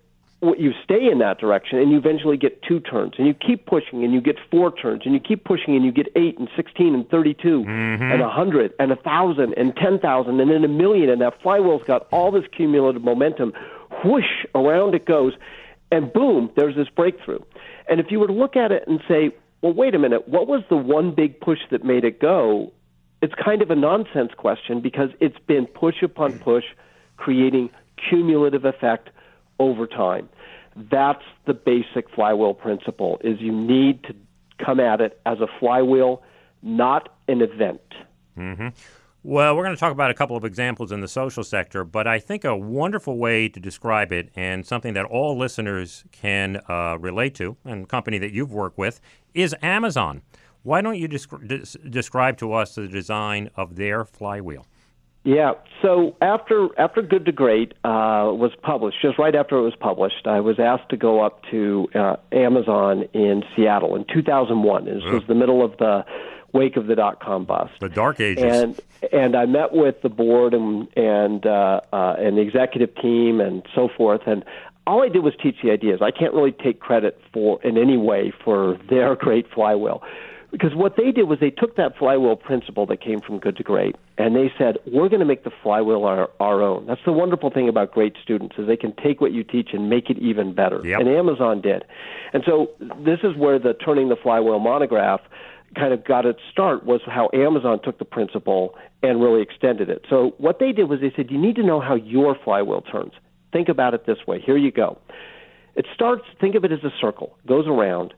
[0.56, 4.04] you stay in that direction and you eventually get two turns and you keep pushing
[4.04, 6.94] and you get four turns and you keep pushing and you get eight and 16
[6.94, 8.04] and 32 mm-hmm.
[8.04, 11.42] and a hundred and a thousand and ten thousand and then a million and that
[11.42, 13.52] flywheel's got all this cumulative momentum
[14.04, 15.34] whoosh, around it goes,
[15.92, 17.40] and boom, there's this breakthrough.
[17.90, 20.48] And if you were to look at it and say, well, wait a minute, what
[20.48, 22.72] was the one big push that made it go?
[23.22, 26.66] It's kind of a nonsense question because it's been push upon push,
[27.18, 27.70] creating
[28.10, 29.10] cumulative effect
[29.60, 30.30] over time.
[30.76, 34.16] That's the basic flywheel principle is you need to
[34.64, 36.22] come at it as a flywheel,
[36.62, 37.82] not an event.
[38.38, 38.68] Mm-hmm.
[39.30, 42.08] Well, we're going to talk about a couple of examples in the social sector, but
[42.08, 46.98] I think a wonderful way to describe it and something that all listeners can uh,
[46.98, 49.02] relate to, and company that you've worked with,
[49.34, 50.22] is Amazon.
[50.64, 54.66] Why don't you descri- describe to us the design of their flywheel?
[55.26, 55.56] Yeah.
[55.82, 60.26] So after after Good to Great uh, was published, just right after it was published,
[60.26, 64.86] I was asked to go up to uh, Amazon in Seattle in 2001.
[64.86, 66.06] This was the middle of the
[66.58, 67.74] wake of the dot com bust.
[67.80, 68.44] The dark ages.
[68.44, 68.80] And
[69.12, 73.64] and I met with the board and and uh, uh, and the executive team and
[73.76, 74.22] so forth.
[74.26, 74.44] And
[74.86, 76.00] all I did was teach the ideas.
[76.02, 80.02] I can't really take credit for in any way for their great flywheel.
[80.50, 83.64] Because what they did was they took that flywheel principle that came from good to
[83.64, 87.12] great, and they said, "We're going to make the flywheel our, our own." That's the
[87.12, 90.18] wonderful thing about great students is they can take what you teach and make it
[90.20, 90.80] even better.
[90.86, 91.02] Yep.
[91.02, 91.84] And Amazon did,
[92.32, 95.20] and so this is where the turning the flywheel monograph
[95.76, 100.06] kind of got its start was how Amazon took the principle and really extended it.
[100.10, 103.14] So what they did was they said, you need to know how your flywheel turns.
[103.52, 104.42] Think about it this way.
[104.42, 104.98] Here you go.
[105.76, 108.14] It starts, think of it as a circle, goes around,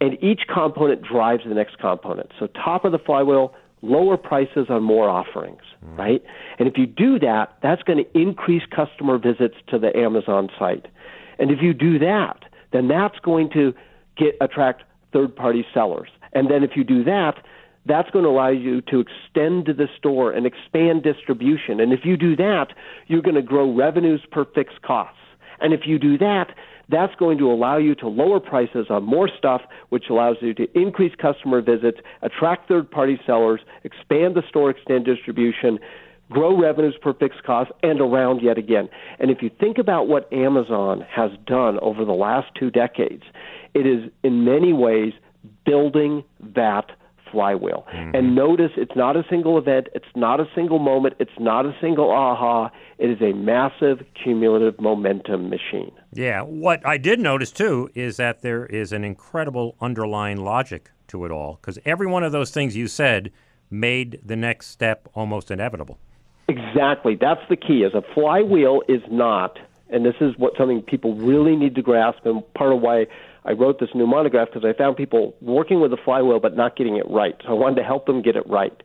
[0.00, 2.30] and each component drives the next component.
[2.38, 5.96] So top of the flywheel, lower prices on more offerings, mm.
[5.96, 6.22] right?
[6.58, 10.86] And if you do that, that's going to increase customer visits to the Amazon site.
[11.38, 13.72] And if you do that, then that's going to
[14.16, 14.82] get attract
[15.12, 16.08] third-party sellers.
[16.32, 17.34] And then if you do that,
[17.86, 21.80] that's going to allow you to extend the store and expand distribution.
[21.80, 22.68] And if you do that,
[23.06, 25.18] you're going to grow revenues per fixed costs.
[25.60, 26.54] And if you do that,
[26.90, 30.66] that's going to allow you to lower prices on more stuff, which allows you to
[30.78, 35.78] increase customer visits, attract third party sellers, expand the store, extend distribution,
[36.30, 38.88] grow revenues per fixed cost, and around yet again.
[39.18, 43.24] And if you think about what Amazon has done over the last two decades,
[43.74, 45.12] it is in many ways
[45.64, 46.24] building
[46.54, 46.90] that
[47.30, 47.86] flywheel.
[47.92, 48.16] Mm-hmm.
[48.16, 51.76] And notice it's not a single event, it's not a single moment, it's not a
[51.80, 52.70] single aha.
[52.98, 55.92] It is a massive cumulative momentum machine.
[56.12, 61.24] Yeah, what I did notice too is that there is an incredible underlying logic to
[61.24, 63.30] it all because every one of those things you said
[63.70, 65.98] made the next step almost inevitable.
[66.48, 67.14] Exactly.
[67.14, 67.82] That's the key.
[67.82, 69.58] Is a flywheel is not
[69.90, 73.06] and this is what something people really need to grasp and part of why
[73.44, 76.76] I wrote this new monograph because I found people working with the flywheel but not
[76.76, 77.36] getting it right.
[77.44, 78.82] So I wanted to help them get it right.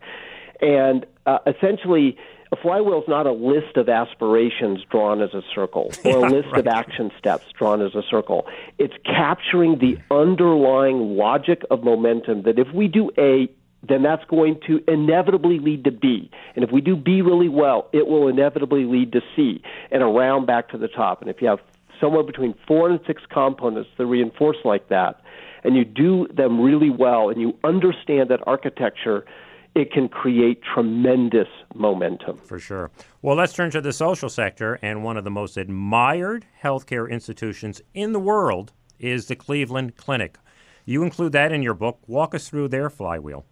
[0.62, 2.18] And uh, essentially,
[2.54, 6.50] a flywheel is not a list of aspirations drawn as a circle or a list
[6.52, 6.60] right.
[6.60, 8.48] of action steps drawn as a circle.
[8.78, 13.50] It's capturing the underlying logic of momentum that if we do A,
[13.88, 16.30] then that's going to inevitably lead to B.
[16.56, 19.62] And if we do B really well, it will inevitably lead to C
[19.92, 21.22] and around back to the top.
[21.22, 21.60] And if you have
[22.04, 25.22] somewhere between four and six components that reinforce like that,
[25.64, 29.26] and you do them really well, and you understand that architecture,
[29.74, 32.40] it can create tremendous momentum.
[32.44, 32.92] For sure.
[33.22, 37.82] Well, let's turn to the social sector, and one of the most admired healthcare institutions
[37.94, 40.38] in the world is the Cleveland Clinic.
[40.86, 42.00] You include that in your book.
[42.08, 43.46] Walk us through their flywheel.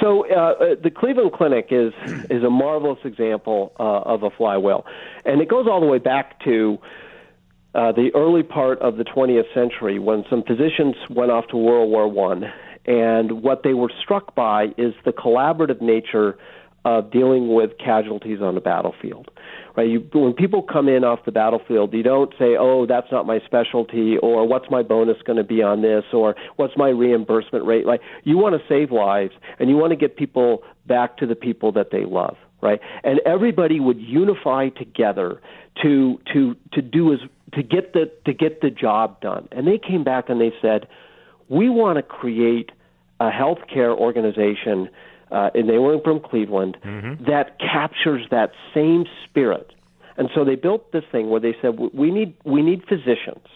[0.00, 1.92] So uh, uh the Cleveland Clinic is
[2.30, 4.86] is a marvelous example uh, of a flywheel,
[5.24, 6.78] and it goes all the way back to
[7.78, 11.88] uh, the early part of the 20th century when some physicians went off to World
[11.90, 12.44] War One,
[12.86, 16.36] and what they were struck by is the collaborative nature
[16.84, 19.30] of dealing with casualties on the battlefield.
[19.76, 19.88] Right?
[19.88, 23.38] You, when people come in off the battlefield, you don't say, "Oh, that's not my
[23.46, 27.86] specialty," or "What's my bonus going to be on this?" or "What's my reimbursement rate?"
[27.86, 31.36] Like you want to save lives, and you want to get people back to the
[31.36, 32.80] people that they love right?
[33.04, 35.40] And everybody would unify together
[35.82, 37.20] to to to do as
[37.52, 39.48] to get the to get the job done.
[39.52, 40.88] And they came back and they said,
[41.48, 42.70] we want to create
[43.20, 44.88] a healthcare organization,
[45.30, 47.24] uh, and they were from Cleveland mm-hmm.
[47.24, 49.72] that captures that same spirit.
[50.16, 53.46] And so they built this thing where they said we need we need physicians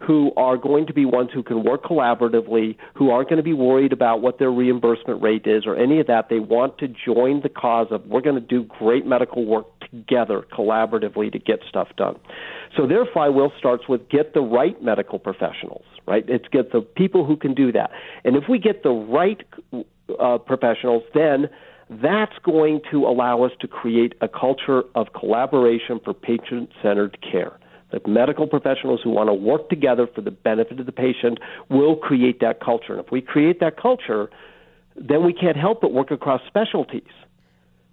[0.00, 3.52] who are going to be ones who can work collaboratively, who aren't going to be
[3.52, 6.28] worried about what their reimbursement rate is or any of that.
[6.28, 10.44] They want to join the cause of we're going to do great medical work together
[10.52, 12.16] collaboratively to get stuff done.
[12.76, 16.24] So their flywheel starts with get the right medical professionals, right?
[16.28, 17.90] It's get the people who can do that.
[18.24, 19.42] And if we get the right
[20.20, 21.48] uh, professionals, then
[21.88, 27.58] that's going to allow us to create a culture of collaboration for patient centered care.
[27.90, 31.96] The medical professionals who want to work together for the benefit of the patient will
[31.96, 32.94] create that culture.
[32.94, 34.28] And if we create that culture,
[34.96, 37.02] then we can't help but work across specialties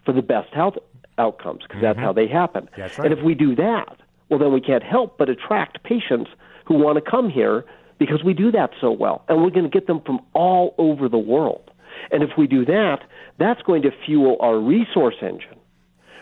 [0.06, 0.76] for the best health
[1.18, 1.86] outcomes because mm-hmm.
[1.86, 2.70] that's how they happen.
[2.78, 2.98] Right.
[3.00, 3.98] And if we do that,
[4.30, 6.32] well, then we can't help but attract patients
[6.66, 7.66] who want to come here
[8.00, 9.24] because we do that so well.
[9.30, 11.70] And we're going to get them from all over the world.
[12.12, 13.00] And if we do that,
[13.38, 15.58] that's going to fuel our resource engine.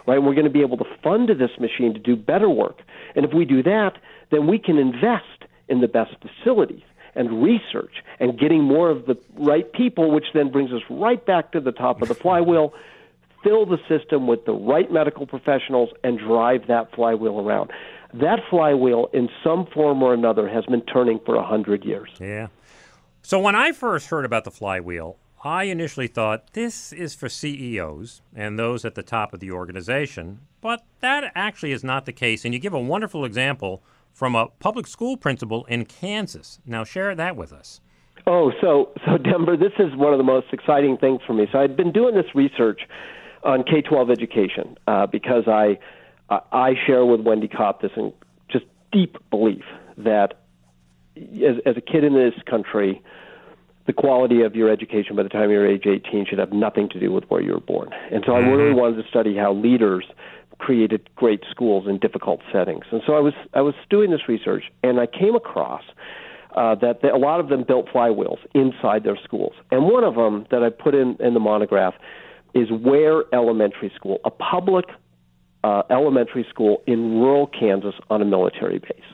[0.07, 0.21] Right?
[0.21, 2.81] We're going to be able to fund this machine to do better work.
[3.15, 3.97] And if we do that,
[4.31, 5.25] then we can invest
[5.67, 6.83] in the best facilities
[7.15, 11.51] and research and getting more of the right people, which then brings us right back
[11.51, 12.73] to the top of the flywheel.
[13.43, 17.71] Fill the system with the right medical professionals and drive that flywheel around.
[18.13, 22.09] That flywheel, in some form or another, has been turning for a hundred years.
[22.19, 22.47] Yeah.
[23.23, 28.21] So when I first heard about the flywheel, I initially thought this is for CEOs
[28.35, 32.45] and those at the top of the organization, but that actually is not the case.
[32.45, 33.81] And you give a wonderful example
[34.13, 36.59] from a public school principal in Kansas.
[36.65, 37.81] Now, share that with us.
[38.27, 41.47] Oh, so so Denver, this is one of the most exciting things for me.
[41.51, 42.81] So I've been doing this research
[43.43, 45.79] on K-12 education uh, because I
[46.29, 48.13] I share with Wendy Kopp this in
[48.49, 49.63] just deep belief
[49.97, 50.35] that
[51.17, 53.01] as, as a kid in this country,
[53.91, 56.99] the quality of your education by the time you're age 18 should have nothing to
[56.99, 57.89] do with where you were born.
[58.09, 58.47] And so mm-hmm.
[58.47, 60.05] I really wanted to study how leaders
[60.59, 62.85] created great schools in difficult settings.
[62.91, 65.83] And so I was I was doing this research, and I came across
[66.55, 69.53] uh, that a lot of them built flywheels inside their schools.
[69.71, 71.95] And one of them that I put in in the monograph
[72.53, 74.85] is Ware Elementary School, a public
[75.65, 79.09] uh, elementary school in rural Kansas on a military base.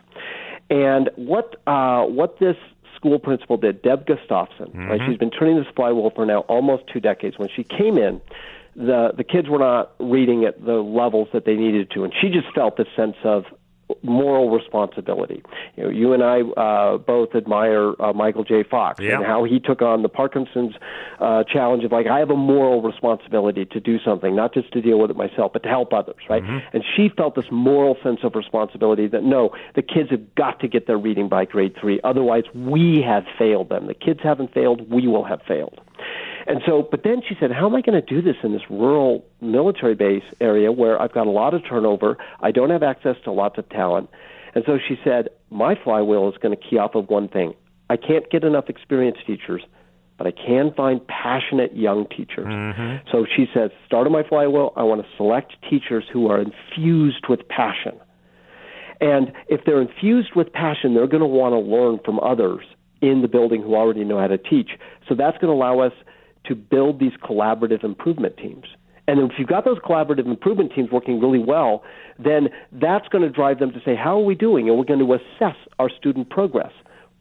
[0.70, 2.58] And what uh, what this
[2.98, 4.88] school principal did, Deb Gustafson, mm-hmm.
[4.88, 5.02] right?
[5.08, 7.38] She's been turning this flywheel for now almost two decades.
[7.40, 8.20] When she came in,
[8.76, 12.30] the the kids were not reading at the levels that they needed to, and she
[12.30, 13.46] just felt this sense of
[14.04, 15.42] moral responsibility.
[15.76, 18.64] You know, you and I uh, both admire uh, Michael J.
[18.64, 19.18] Fox yeah.
[19.18, 20.74] and how he took on the Parkinson's
[21.20, 24.82] uh, challenge of like I have a moral responsibility to do something, not just to
[24.82, 26.44] deal with it myself, but to help others, right?
[26.44, 26.76] Mm-hmm.
[26.76, 30.68] And she felt this moral sense of responsibility that no, the kids have got to
[30.68, 33.88] get their reading by grade three, otherwise we have failed them.
[33.88, 35.80] The kids haven't failed, we will have failed.
[36.48, 38.62] And so, but then she said, How am I going to do this in this
[38.70, 42.18] rural military base area where I've got a lot of turnover?
[42.40, 44.10] I don't have access to lots of talent.
[44.56, 47.54] And so she said, My flywheel is going to key off of one thing.
[47.90, 49.62] I can't get enough experienced teachers,
[50.18, 52.48] but I can find passionate young teachers.
[52.48, 53.10] Mm-hmm.
[53.12, 57.26] So she says, Start of my flywheel, I want to select teachers who are infused
[57.28, 58.00] with passion.
[59.02, 62.66] And if they're infused with passion, they're going to want to learn from others
[63.02, 64.72] in the building who already know how to teach.
[65.08, 65.94] So that's going to allow us
[66.48, 68.66] to build these collaborative improvement teams.
[69.08, 71.84] And if you've got those collaborative improvement teams working really well,
[72.20, 74.68] then that's going to drive them to say, How are we doing?
[74.68, 76.74] And we're going to assess our student progress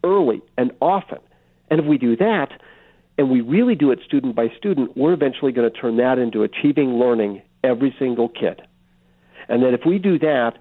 [0.03, 1.19] early and often.
[1.69, 2.49] And if we do that,
[3.17, 6.43] and we really do it student by student, we're eventually going to turn that into
[6.43, 8.61] achieving learning every single kid.
[9.49, 10.57] And then if we do that,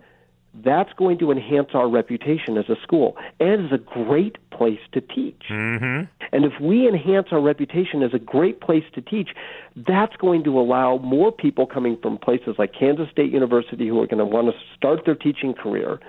[0.65, 5.01] that's going to enhance our reputation as a school and as a great place to
[5.01, 5.43] teach.
[5.51, 6.05] Mm-hmm.
[6.33, 9.31] And if we enhance our reputation as a great place to teach,
[9.77, 14.07] that's going to allow more people coming from places like Kansas State University who are
[14.07, 16.01] going to want to start their teaching career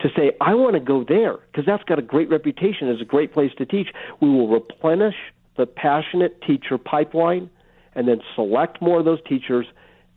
[0.00, 3.04] to say, I want to go there because that's got a great reputation as a
[3.04, 3.88] great place to teach.
[4.20, 5.16] We will replenish
[5.56, 7.48] the passionate teacher pipeline
[7.94, 9.66] and then select more of those teachers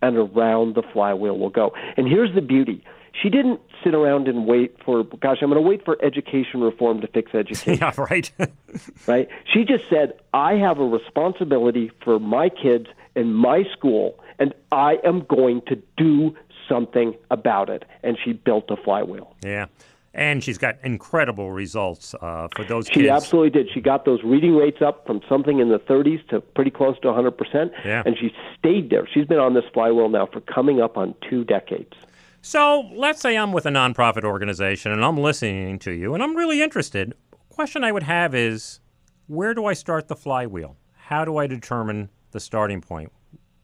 [0.01, 1.73] and around the flywheel will go.
[1.95, 2.83] And here's the beauty
[3.21, 7.01] she didn't sit around and wait for, gosh, I'm going to wait for education reform
[7.01, 7.77] to fix education.
[7.79, 8.31] yeah, right.
[9.07, 9.27] right?
[9.51, 14.99] She just said, I have a responsibility for my kids and my school, and I
[15.03, 16.35] am going to do
[16.67, 17.85] something about it.
[18.03, 19.35] And she built a flywheel.
[19.43, 19.67] Yeah.
[20.13, 23.05] And she's got incredible results uh, for those she kids.
[23.05, 23.71] She absolutely did.
[23.71, 27.07] She got those reading rates up from something in the 30s to pretty close to
[27.07, 27.71] 100%.
[27.85, 28.01] Yeah.
[28.03, 29.07] And she stayed there.
[29.13, 31.93] She's been on this flywheel now for coming up on two decades.
[32.41, 36.35] So let's say I'm with a nonprofit organization and I'm listening to you and I'm
[36.35, 37.13] really interested.
[37.49, 38.79] Question I would have is
[39.27, 40.77] where do I start the flywheel?
[40.93, 43.11] How do I determine the starting point?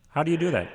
[0.10, 0.70] How do you do that?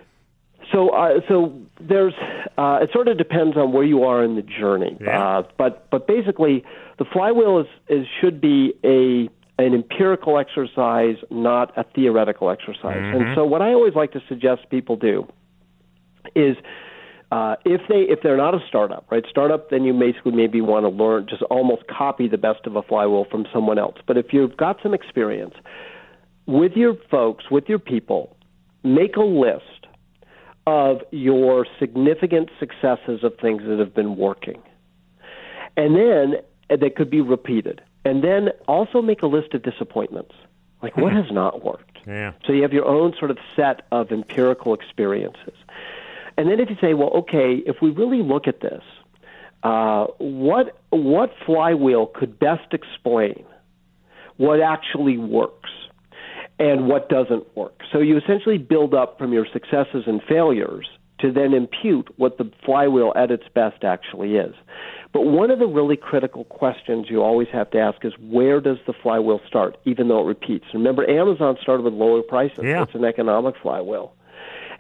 [0.72, 2.14] So, uh, so there's
[2.58, 4.96] uh, it sort of depends on where you are in the journey.
[5.00, 5.38] Yeah.
[5.38, 6.64] Uh, but but basically,
[6.98, 9.28] the flywheel is, is should be a
[9.62, 12.96] an empirical exercise, not a theoretical exercise.
[12.96, 13.22] Mm-hmm.
[13.22, 15.26] And so, what I always like to suggest people do
[16.34, 16.56] is
[17.30, 19.24] uh, if they if they're not a startup, right?
[19.28, 22.82] Startup, then you basically maybe want to learn just almost copy the best of a
[22.82, 23.96] flywheel from someone else.
[24.06, 25.54] But if you've got some experience
[26.46, 28.36] with your folks, with your people,
[28.82, 29.86] make a list
[30.66, 34.62] of your significant successes of things that have been working.
[35.76, 36.36] and then
[36.70, 37.80] uh, that could be repeated.
[38.04, 40.34] And then also make a list of disappointments.
[40.82, 41.98] Like what has not worked?
[42.06, 42.32] Yeah.
[42.46, 45.54] So you have your own sort of set of empirical experiences.
[46.38, 48.82] And then if you say, well, okay, if we really look at this,
[49.64, 53.44] uh, what what flywheel could best explain
[54.36, 55.70] what actually works
[56.60, 57.80] and what doesn't work?
[57.92, 60.86] So you essentially build up from your successes and failures
[61.18, 64.54] to then impute what the flywheel at its best actually is.
[65.12, 68.78] But one of the really critical questions you always have to ask is where does
[68.86, 70.66] the flywheel start, even though it repeats?
[70.72, 72.60] Remember, Amazon started with lower prices.
[72.62, 72.84] Yeah.
[72.84, 74.14] It's an economic flywheel.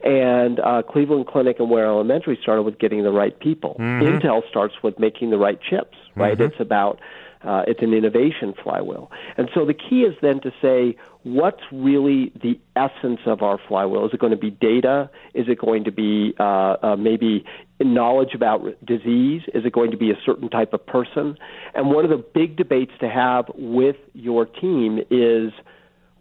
[0.04, 3.76] And uh, Cleveland Clinic and Ware Elementary started with getting the right people.
[3.80, 4.20] Mhm.
[4.20, 6.38] Intel starts with making the right chips, right?
[6.38, 6.46] Mhm.
[6.46, 7.00] It's about
[7.44, 9.10] uh, it's an innovation flywheel.
[9.36, 14.06] And so the key is then to say what's really the essence of our flywheel.
[14.06, 15.08] Is it going to be data?
[15.34, 17.44] Is it going to be uh, uh, maybe
[17.80, 19.42] knowledge about disease?
[19.54, 21.38] Is it going to be a certain type of person?
[21.76, 25.52] And one of the big debates to have with your team is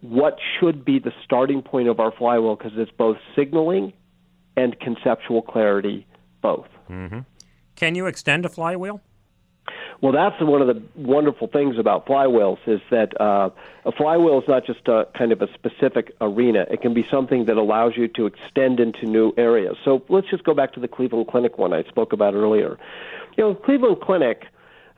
[0.00, 3.92] what should be the starting point of our flywheel because it's both signaling
[4.56, 6.06] and conceptual clarity,
[6.42, 6.68] both.
[6.86, 7.20] hmm
[7.76, 9.00] Can you extend a flywheel?
[10.00, 13.50] Well, that's one of the wonderful things about flywheels is that uh,
[13.84, 16.66] a flywheel is not just a kind of a specific arena.
[16.70, 19.76] It can be something that allows you to extend into new areas.
[19.84, 22.78] So let's just go back to the Cleveland Clinic one I spoke about earlier.
[23.36, 24.46] You know, Cleveland Clinic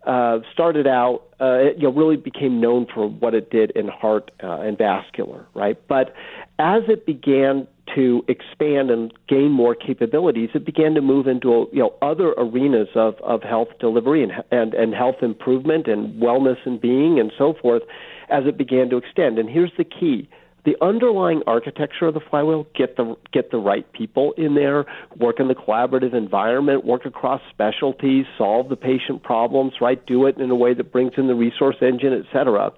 [0.06, 3.88] uh, started out, uh, it, you know, really became known for what it did in
[3.88, 5.76] heart uh, and vascular, right?
[5.88, 6.14] But
[6.58, 11.80] as it began to expand and gain more capabilities, it began to move into you
[11.80, 16.80] know other arenas of, of health delivery and, and and health improvement and wellness and
[16.80, 17.82] being and so forth
[18.30, 19.38] as it began to extend.
[19.38, 20.28] And here's the key:
[20.64, 24.86] the underlying architecture of the flywheel get the get the right people in there,
[25.16, 30.04] work in the collaborative environment, work across specialties, solve the patient problems, right?
[30.06, 32.72] Do it in a way that brings in the resource engine, et cetera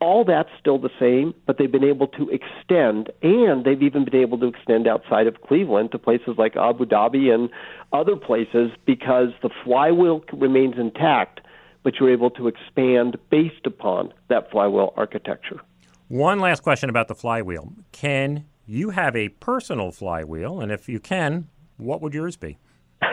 [0.00, 4.20] all that's still the same, but they've been able to extend, and they've even been
[4.20, 7.50] able to extend outside of Cleveland to places like Abu Dhabi and
[7.92, 11.40] other places because the flywheel remains intact,
[11.82, 15.60] but you're able to expand based upon that flywheel architecture.
[16.10, 17.72] One last question about the flywheel.
[17.92, 20.60] Can you have a personal flywheel?
[20.60, 21.46] And if you can,
[21.76, 22.58] what would yours be?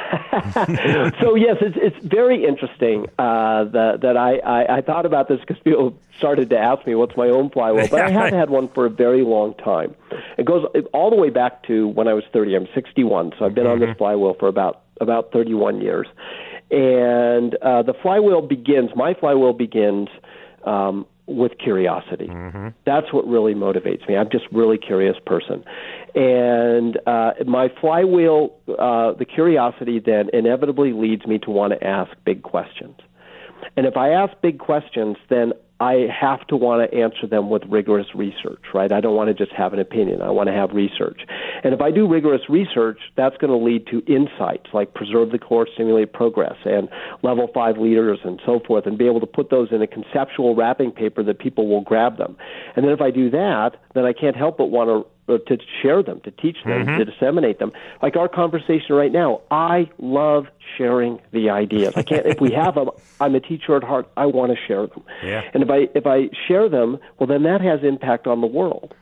[1.21, 5.39] so yes, it's it's very interesting uh, that that I, I I thought about this
[5.41, 8.67] because people started to ask me what's my own flywheel, but I have had one
[8.69, 9.93] for a very long time.
[10.39, 12.55] It goes all the way back to when I was 30.
[12.55, 16.07] I'm 61, so I've been on this flywheel for about about 31 years.
[16.71, 18.89] And uh, the flywheel begins.
[18.95, 20.09] My flywheel begins.
[20.63, 22.28] Um, with curiosity.
[22.86, 24.15] That's what really motivates me.
[24.15, 25.63] I'm just a really curious person.
[26.15, 32.11] And uh, my flywheel, uh, the curiosity then inevitably leads me to want to ask
[32.25, 32.95] big questions.
[33.75, 37.61] And if I ask big questions, then I have to want to answer them with
[37.69, 38.91] rigorous research, right?
[38.91, 40.23] I don't want to just have an opinion.
[40.23, 41.21] I want to have research.
[41.63, 45.38] And if I do rigorous research, that's going to lead to insights like preserve the
[45.38, 46.89] core, stimulate progress, and
[47.21, 50.55] level five leaders and so forth, and be able to put those in a conceptual
[50.55, 52.36] wrapping paper that people will grab them.
[52.78, 55.57] And then if I do that, then I can't help but want to uh, to
[55.82, 56.97] share them, to teach them, Mhm.
[56.99, 57.73] to disseminate them.
[58.01, 60.47] Like our conversation right now, I love
[60.78, 61.93] sharing the ideas.
[61.97, 62.89] I can't if we have them.
[63.19, 64.07] I'm a teacher at heart.
[64.15, 65.03] I want to share them.
[65.21, 65.41] Yeah.
[65.53, 68.93] And if I if I share them, well, then that has impact on the world,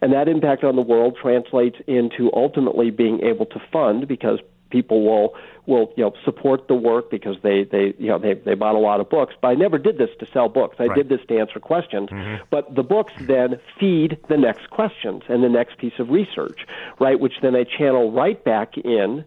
[0.00, 4.38] and that impact on the world translates into ultimately being able to fund because
[4.74, 5.34] people will
[5.66, 8.78] will you know support the work because they they you know they they bought a
[8.90, 9.34] lot of books.
[9.40, 10.76] But I never did this to sell books.
[10.80, 10.96] I Right.
[10.96, 12.08] did this to answer questions.
[12.10, 12.42] Mm-hmm.
[12.50, 16.60] But the books then feed the next questions and the next piece of research,
[16.98, 17.18] right?
[17.24, 19.24] Which then I channel right back in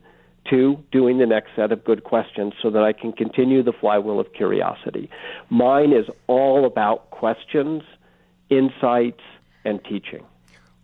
[0.50, 4.20] to doing the next set of good questions so that I can continue the flywheel
[4.20, 5.10] of curiosity.
[5.50, 7.84] Mine is all about questions,
[8.50, 9.24] insights,
[9.66, 10.24] and teaching.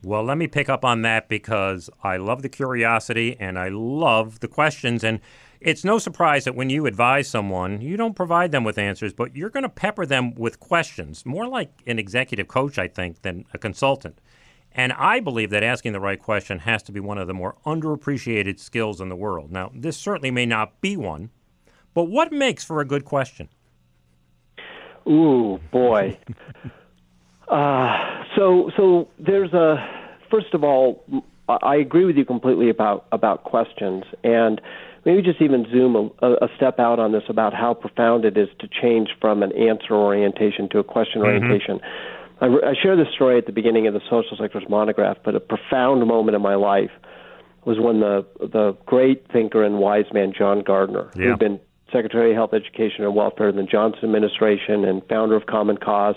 [0.04, 4.42] Well, let me pick up on that because I love the curiosity and I love
[4.42, 5.02] the questions.
[5.02, 5.22] And
[5.62, 9.34] it's no surprise that when you advise someone, you don't provide them with answers, but
[9.34, 13.46] you're going to pepper them with questions, more like an executive coach, I think, than
[13.54, 14.20] a consultant.
[14.74, 17.56] And I believe that asking the right question has to be one of the more
[17.66, 19.52] underappreciated skills in the world.
[19.52, 21.30] Now, this certainly may not be one,
[21.94, 23.48] but what makes for a good question?
[25.08, 26.18] Ooh, boy.
[27.54, 29.78] uh, so, so there's a.
[30.32, 31.04] First of all,
[31.48, 34.60] I agree with you completely about about questions, and
[35.06, 38.48] maybe just even zoom a, a step out on this about how profound it is
[38.60, 41.80] to change from an answer orientation to a question orientation.
[42.42, 45.40] I, I share this story at the beginning of the social sectors monograph, but a
[45.40, 46.92] profound moment in my life
[47.66, 51.28] was when the the great thinker and wise man John Gardner, Yeah.
[51.32, 51.60] who'd been
[51.92, 56.16] Secretary of Health, Education, and Welfare in the Johnson administration and founder of Common Cause.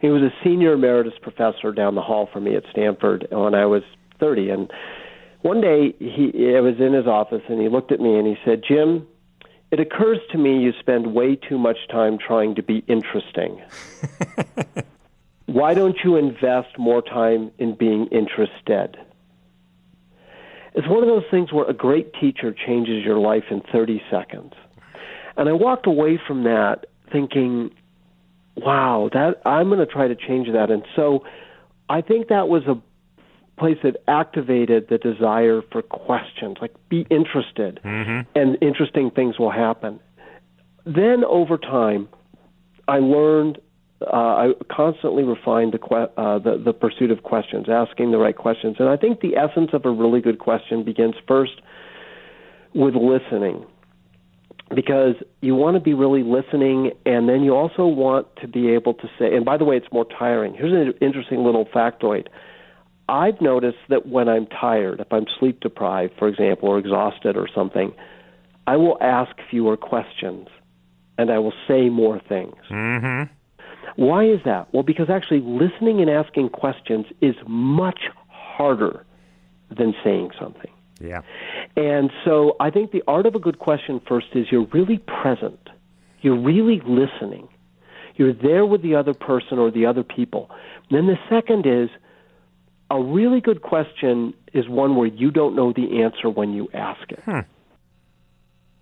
[0.00, 3.66] He was a senior emeritus professor down the hall from me at Stanford when I
[3.66, 3.82] was
[4.18, 4.50] 30.
[4.50, 4.72] And
[5.42, 8.36] one day he, I was in his office and he looked at me and he
[8.44, 9.06] said, Jim,
[9.70, 13.62] it occurs to me you spend way too much time trying to be interesting.
[15.46, 18.96] Why don't you invest more time in being interested?
[20.74, 24.52] It's one of those things where a great teacher changes your life in 30 seconds.
[25.36, 27.70] And I walked away from that thinking,
[28.64, 30.70] wow, that I'm going to try to change that.
[30.70, 31.24] And so
[31.88, 32.80] I think that was a
[33.58, 38.20] place that activated the desire for questions, like be interested, mm-hmm.
[38.34, 40.00] and interesting things will happen.
[40.86, 42.08] Then over time,
[42.88, 43.58] I learned.
[44.02, 48.34] Uh, I constantly refined the, que- uh, the the pursuit of questions, asking the right
[48.34, 51.60] questions, and I think the essence of a really good question begins first
[52.72, 53.66] with listening
[54.74, 58.94] because you want to be really listening and then you also want to be able
[58.94, 62.28] to say and by the way it's more tiring here's an interesting little factoid
[63.10, 67.48] I've noticed that when I'm tired, if I'm sleep deprived, for example, or exhausted or
[67.52, 67.92] something,
[68.68, 70.46] I will ask fewer questions
[71.18, 72.54] and I will say more things.
[72.70, 73.32] Mm-hmm.
[73.96, 74.72] Why is that?
[74.72, 77.98] Well, because actually listening and asking questions is much
[78.28, 79.04] harder
[79.76, 80.70] than saying something.
[81.00, 81.22] Yeah.
[81.76, 85.68] And so I think the art of a good question first is you're really present.
[86.20, 87.48] You're really listening.
[88.16, 90.50] You're there with the other person or the other people.
[90.90, 91.88] And then the second is
[92.90, 97.10] a really good question is one where you don't know the answer when you ask
[97.10, 97.20] it.
[97.24, 97.40] Hmm.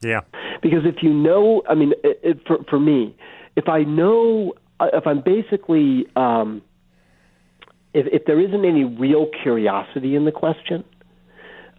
[0.01, 0.21] Yeah.
[0.63, 3.17] Because if you know, I mean, it, it, for for me,
[3.57, 6.63] if I know, uh, if I'm basically, um,
[7.93, 10.85] if if there isn't any real curiosity in the question,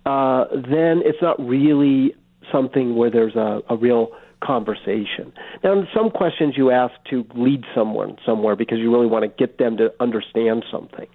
[0.10, 0.45] uh,
[0.76, 2.16] then it's not really
[2.53, 4.03] something where there's a, a real
[4.41, 5.26] conversation.
[5.64, 9.57] Now, some questions you ask to lead someone somewhere because you really want to get
[9.57, 11.07] them to understand something.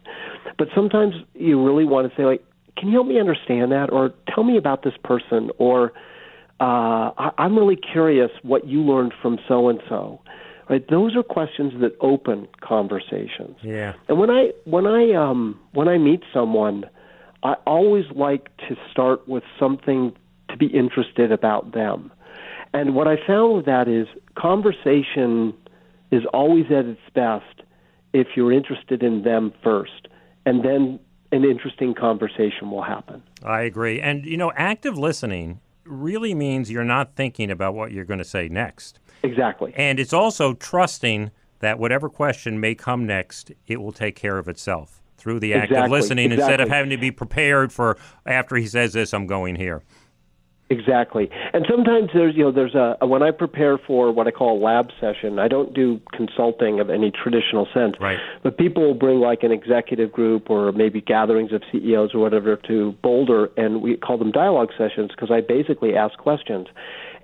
[0.58, 2.42] But sometimes you really want to say, like,
[2.76, 3.88] can you help me understand that?
[3.90, 5.50] Or tell me about this person?
[5.58, 5.92] Or
[6.60, 10.20] uh, I- I'm really curious what you learned from so and so.
[10.68, 10.84] Right?
[10.88, 13.56] Those are questions that open conversations.
[13.62, 13.92] Yeah.
[14.08, 15.40] And when I when I um
[15.72, 16.84] when I meet someone,
[17.44, 20.16] I always like to start with something
[20.48, 22.10] to be interested about them.
[22.72, 25.54] And what I found with that is conversation
[26.10, 27.62] is always at its best
[28.14, 30.08] if you're interested in them first,
[30.46, 30.98] and then
[31.32, 33.22] an interesting conversation will happen.
[33.42, 34.00] I agree.
[34.00, 38.24] And, you know, active listening really means you're not thinking about what you're going to
[38.24, 39.00] say next.
[39.22, 39.74] Exactly.
[39.76, 44.48] And it's also trusting that whatever question may come next, it will take care of
[44.48, 47.96] itself through the act Exactly, of listening instead of having to be prepared for
[48.26, 49.82] after he says this, I'm going here.
[50.70, 51.30] Exactly.
[51.52, 54.60] And sometimes there's, you know, there's a, when I prepare for what I call a
[54.62, 57.96] lab session, I don't do consulting of any traditional sense.
[58.00, 58.18] Right.
[58.42, 62.56] But people will bring like an executive group or maybe gatherings of CEOs or whatever
[62.56, 66.68] to Boulder, and we call them dialogue sessions because I basically ask questions.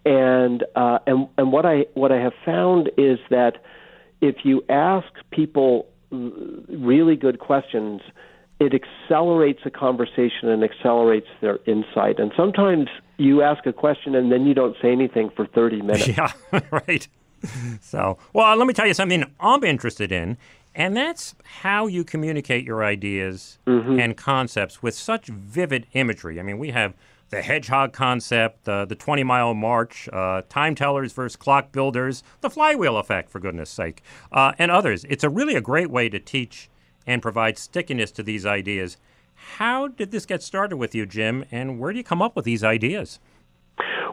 [0.04, 3.62] And uh, and and what I what I have found is that
[4.22, 8.00] if you ask people really good questions,
[8.60, 12.18] it accelerates a conversation and accelerates their insight.
[12.18, 16.08] And sometimes you ask a question and then you don't say anything for 30 minutes.
[16.08, 16.32] Yeah,
[16.70, 17.08] right.
[17.80, 20.36] So, well, let me tell you something I'm interested in,
[20.74, 23.98] and that's how you communicate your ideas mm-hmm.
[23.98, 26.38] and concepts with such vivid imagery.
[26.38, 26.92] I mean, we have
[27.30, 32.50] the hedgehog concept, uh, the 20 mile march, uh, time tellers versus clock builders, the
[32.50, 34.02] flywheel effect, for goodness sake,
[34.32, 35.04] uh, and others.
[35.08, 36.68] It's a really a great way to teach
[37.06, 38.96] and provide stickiness to these ideas.
[39.56, 42.44] How did this get started with you, Jim, and where do you come up with
[42.44, 43.20] these ideas?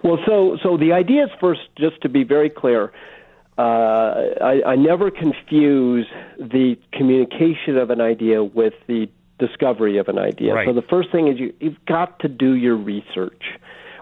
[0.03, 2.93] Well, so so the idea is first, just to be very clear,
[3.57, 3.61] uh,
[4.41, 6.07] I, I never confuse
[6.37, 9.09] the communication of an idea with the
[9.39, 10.53] discovery of an idea.
[10.53, 10.67] Right.
[10.67, 13.43] So the first thing is you, you've got to do your research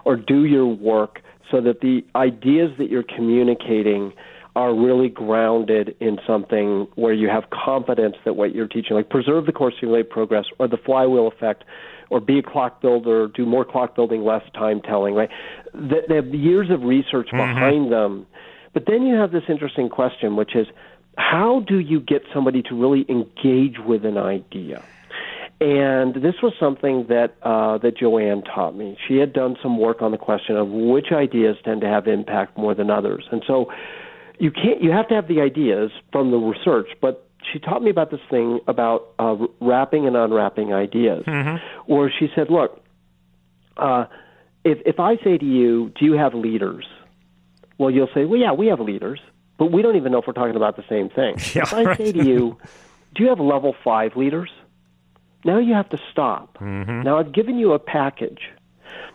[0.04, 1.20] or do your work
[1.50, 4.12] so that the ideas that you're communicating
[4.54, 9.44] are really grounded in something where you have confidence that what you're teaching, like preserve
[9.44, 11.62] the core, stimulate progress, or the flywheel effect,
[12.08, 15.28] or be a clock builder, do more clock building, less time telling, right?
[15.74, 17.36] They, they have years of research mm-hmm.
[17.36, 18.26] behind them.
[18.72, 20.66] But then you have this interesting question, which is
[21.18, 24.82] how do you get somebody to really engage with an idea?
[25.58, 28.98] And this was something that uh, that Joanne taught me.
[29.08, 32.58] She had done some work on the question of which ideas tend to have impact
[32.58, 33.72] more than others, and so
[34.38, 34.82] you can't.
[34.82, 38.20] You have to have the ideas from the research, but she taught me about this
[38.28, 41.24] thing about uh, wrapping and unwrapping ideas,
[41.86, 42.84] where she said, "Look,
[43.78, 44.04] uh,
[44.62, 46.84] if if I say to you, do you have leaders?"
[47.78, 49.20] Well, you'll say, well, yeah, we have leaders,
[49.58, 51.36] but we don't even know if we're talking about the same thing.
[51.54, 51.98] Yeah, if I right.
[51.98, 52.56] say to you,
[53.14, 54.50] do you have level five leaders?
[55.46, 56.58] Now you have to stop.
[56.58, 57.02] Mm-hmm.
[57.02, 58.50] Now I've given you a package,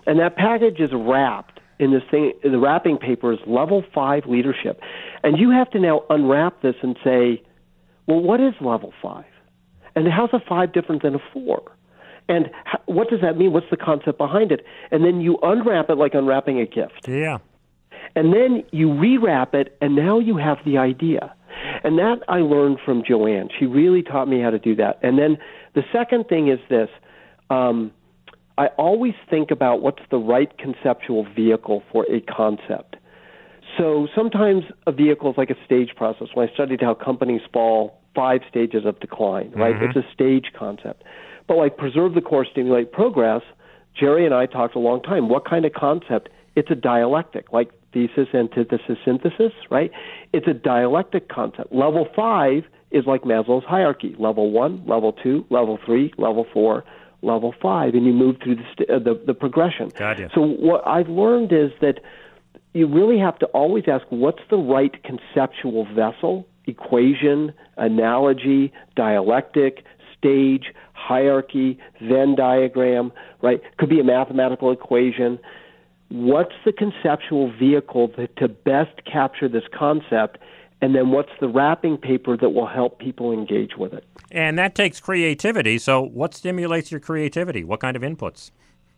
[0.07, 2.33] and that package is wrapped in this thing.
[2.41, 4.79] The wrapping paper is level five leadership,
[5.23, 7.43] and you have to now unwrap this and say,
[8.07, 9.25] well, what is level five?
[9.95, 11.61] And how's a five different than a four?
[12.29, 12.49] And
[12.85, 13.51] what does that mean?
[13.51, 14.65] What's the concept behind it?
[14.89, 17.07] And then you unwrap it like unwrapping a gift.
[17.07, 17.39] Yeah.
[18.15, 21.33] And then you rewrap it, and now you have the idea.
[21.83, 23.49] And that I learned from Joanne.
[23.57, 24.99] She really taught me how to do that.
[25.03, 25.37] And then
[25.73, 26.89] the second thing is this
[27.49, 27.91] um,
[28.57, 32.97] I always think about what's the right conceptual vehicle for a concept.
[33.77, 36.27] So sometimes a vehicle is like a stage process.
[36.33, 39.75] When I studied how companies fall, five stages of decline, right?
[39.75, 39.95] Mhm.
[39.95, 41.03] It's a stage concept.
[41.47, 43.41] But like preserve the core, stimulate progress,
[43.93, 45.29] Jerry and I talked a long time.
[45.29, 46.29] What kind of concept?
[46.55, 49.91] It's a dialectic, like thesis, antithesis, synthesis, right?
[50.33, 51.73] It's a dialectic concept.
[51.73, 56.83] Level five is like Maslow's hierarchy level one, level two, level three, level four,
[57.21, 59.89] level five, and you move through the, st- uh, the, the progression.
[59.97, 60.29] Gotcha.
[60.33, 61.99] So, what I've learned is that
[62.73, 69.83] you really have to always ask what's the right conceptual vessel, equation, analogy, dialectic,
[70.17, 73.11] stage, hierarchy, Venn diagram,
[73.41, 73.61] right?
[73.77, 75.39] Could be a mathematical equation.
[76.09, 80.37] What's the conceptual vehicle that, to best capture this concept?
[80.81, 84.03] And then what's the wrapping paper that will help people engage with it?
[84.31, 85.77] And that takes creativity.
[85.77, 87.63] So, what stimulates your creativity?
[87.63, 88.51] What kind of inputs?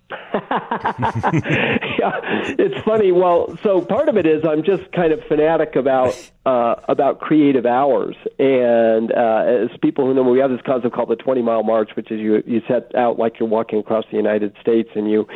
[0.34, 2.20] yeah,
[2.58, 3.12] it's funny.
[3.12, 6.14] Well, so part of it is I'm just kind of fanatic about
[6.46, 11.10] uh, about creative hours, and uh, as people who know, we have this concept called
[11.10, 14.18] the 20 mile march, which is you you set out like you're walking across the
[14.18, 15.28] United States, and you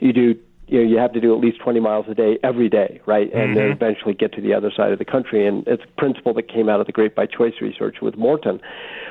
[0.00, 0.34] you do
[0.68, 3.32] you know you have to do at least 20 miles a day every day, right?
[3.32, 3.72] And then Mhm.
[3.72, 5.46] eventually get to the other side of the country.
[5.46, 8.60] And it's a principle that came out of the Great by Choice research with Morten.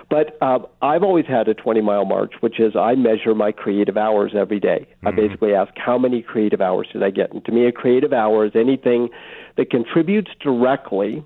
[0.10, 3.98] But uh, I've always had a 20 mile march, which is I measure my creative
[3.98, 4.88] hours every day.
[5.06, 7.32] I basically ask how many creative hours did I get.
[7.32, 9.10] And to me, a creative hour is anything
[9.58, 11.24] that contributes directly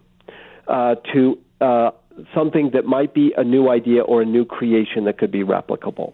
[0.68, 1.92] uh, to uh,
[2.34, 6.14] something that might be a new idea or a new creation that could be replicable.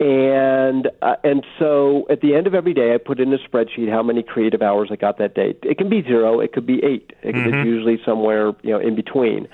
[0.00, 3.88] And uh, and so at the end of every day, I put in a spreadsheet
[3.90, 5.54] how many creative hours I got that day.
[5.62, 7.12] It can be zero, it could be eight.
[7.22, 7.46] It, Mhm.
[7.46, 9.46] It's usually somewhere you know in between.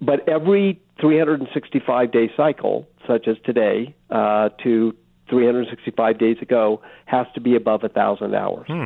[0.00, 4.94] But every 365 day cycle, such as today uh, to
[5.28, 8.66] 365 days ago, has to be above a thousand hours.
[8.66, 8.84] Hmm.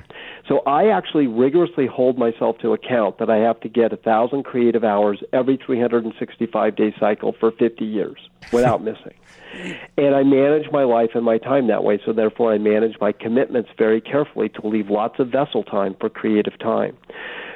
[0.48, 4.44] So I actually rigorously hold myself to account that I have to get a thousand
[4.44, 9.14] creative hours every 365 day cycle for 50 years without missing.
[9.98, 13.12] And I manage my life and my time that way, so therefore I manage my
[13.12, 16.96] commitments very carefully to leave lots of vessel time for creative time.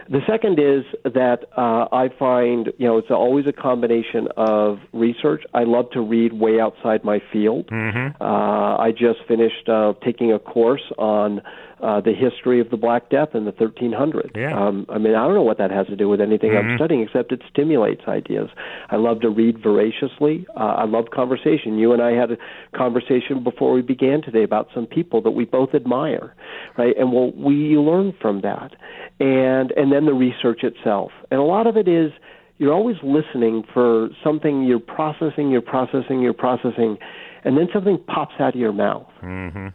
[0.09, 5.43] The second is that uh, I find, you know, it's always a combination of research.
[5.53, 7.67] I love to read way outside my field.
[7.69, 8.23] Mm-hmm.
[8.23, 11.43] Uh, I just finished uh, taking a course on
[11.83, 14.31] uh, the history of the Black Death in the 1300s.
[14.35, 14.59] Yeah.
[14.59, 16.71] Um, I mean, I don't know what that has to do with anything Mhm.
[16.71, 18.49] I'm studying, except it stimulates ideas.
[18.91, 20.47] I love to read voraciously.
[20.57, 21.77] Uh, I love conversation.
[21.79, 22.39] You and I had a
[22.75, 26.35] conversation before we began today about some people that we both admire,
[26.79, 26.97] right?
[26.97, 28.73] And well, we learn from that,
[29.21, 32.11] and and then the research itself, and a lot of it is
[32.59, 36.97] you're always listening for something you're processing, you're processing, you're processing,
[37.45, 39.69] and then something pops out of your mouth Mm-hmm.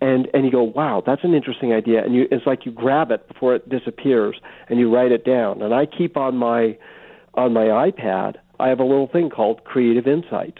[0.00, 3.10] And and you go, wow, that's an interesting idea, and you it's like you grab
[3.10, 5.62] it before it disappears and you write it down.
[5.62, 6.76] And I keep on my
[7.34, 10.58] on my iPad, I have a little thing called Creative Insights,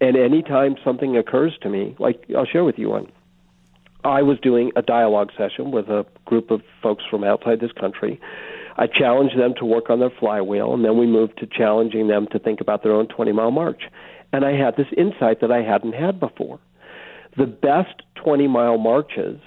[0.00, 3.12] and anytime something occurs to me, like I'll share with you one.
[4.04, 8.20] I was doing a dialogue session with a group of folks from outside this country.
[8.76, 12.28] I challenged them to work on their flywheel, and then we moved to challenging them
[12.30, 13.82] to think about their own 20 mile march.
[14.32, 16.60] And I had this insight that I hadn't had before
[17.38, 19.40] the best 20 mile marches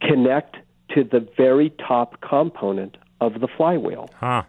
[0.00, 0.56] connect
[0.94, 4.08] to the very top component of the flywheel.
[4.16, 4.44] Huh.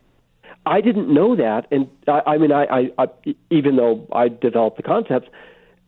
[0.65, 3.07] I didn't know that, and I, I mean, I, I, I,
[3.49, 5.29] even though I developed the concepts,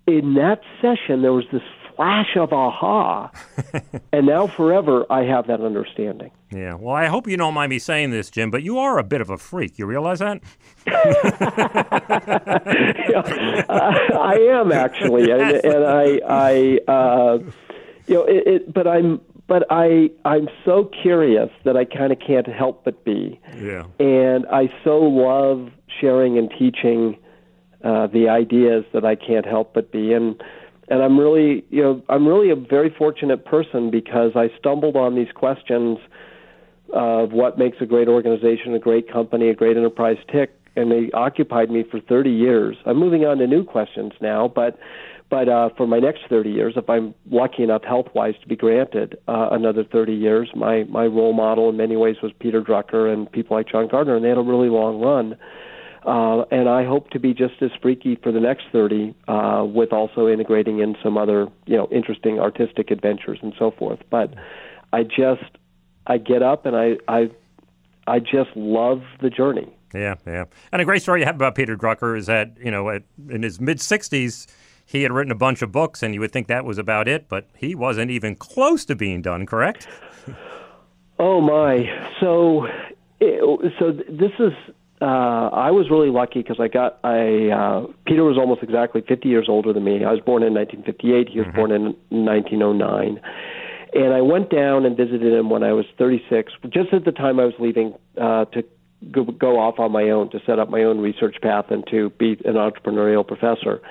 [0.08, 1.62] in that session there was this
[1.96, 3.32] flash of aha,
[4.12, 6.32] and now forever I have that understanding.
[6.52, 6.74] Yeah.
[6.74, 9.22] Well, I hope you don't mind me saying this, Jim, but you are a bit
[9.22, 9.80] of a freak.
[9.80, 10.42] You realize that?
[13.70, 13.70] uh,
[14.32, 17.38] I am actually, and, and I, I, uh,
[18.08, 22.20] you know, it, it, but I'm, but I, I'm so curious that I kind of
[22.20, 23.86] can't help but be, Yeah.
[24.00, 25.70] and I so love
[26.00, 27.18] sharing and teaching
[27.84, 30.42] uh, the ideas that I can't help but be, and
[30.88, 35.16] and I'm really, you know, I'm really a very fortunate person because I stumbled on
[35.16, 36.00] these questions
[36.94, 41.12] of what makes a great organization, a great company, a great enterprise tick, and they
[41.14, 42.78] occupied me for 30 years.
[42.86, 44.80] I'm moving on to new questions now, but
[45.30, 49.18] but uh, for my next 30 years, if I'm lucky enough health-wise to be granted
[49.30, 53.32] uh, another 30 years, my my role model in many ways was Peter Drucker and
[53.32, 55.38] people like John Gardner, and they had a really long run.
[56.06, 59.94] Uh, and I hope to be just as freaky for the next 30, uh, with
[59.94, 64.00] also integrating in some other, you know, interesting artistic adventures and so forth.
[64.10, 64.34] But
[64.92, 65.58] I just,
[66.08, 67.30] I get up and I, I,
[68.08, 69.72] I just love the journey.
[69.94, 70.46] Yeah, yeah.
[70.72, 73.44] And a great story you have about Peter Drucker is that, you know, at, in
[73.44, 74.48] his mid 60s,
[74.86, 77.30] he had written a bunch of books, and you would think that was about it,
[77.30, 79.88] but he wasn't even close to being done, correct?
[81.20, 81.86] oh, my.
[82.20, 82.68] So,
[83.20, 84.54] so this is
[85.02, 89.28] uh, I was really lucky because I got I uh, Peter was almost exactly 50
[89.28, 90.06] years older than me.
[90.06, 91.28] I was born in 1958.
[91.30, 91.56] He was mm-hmm.
[91.56, 93.20] born in 1909,
[93.94, 97.40] and I went down and visited him when I was 36, just at the time
[97.40, 98.64] I was leaving uh, to
[99.10, 102.10] go, go off on my own to set up my own research path and to
[102.12, 103.82] be an entrepreneurial professor.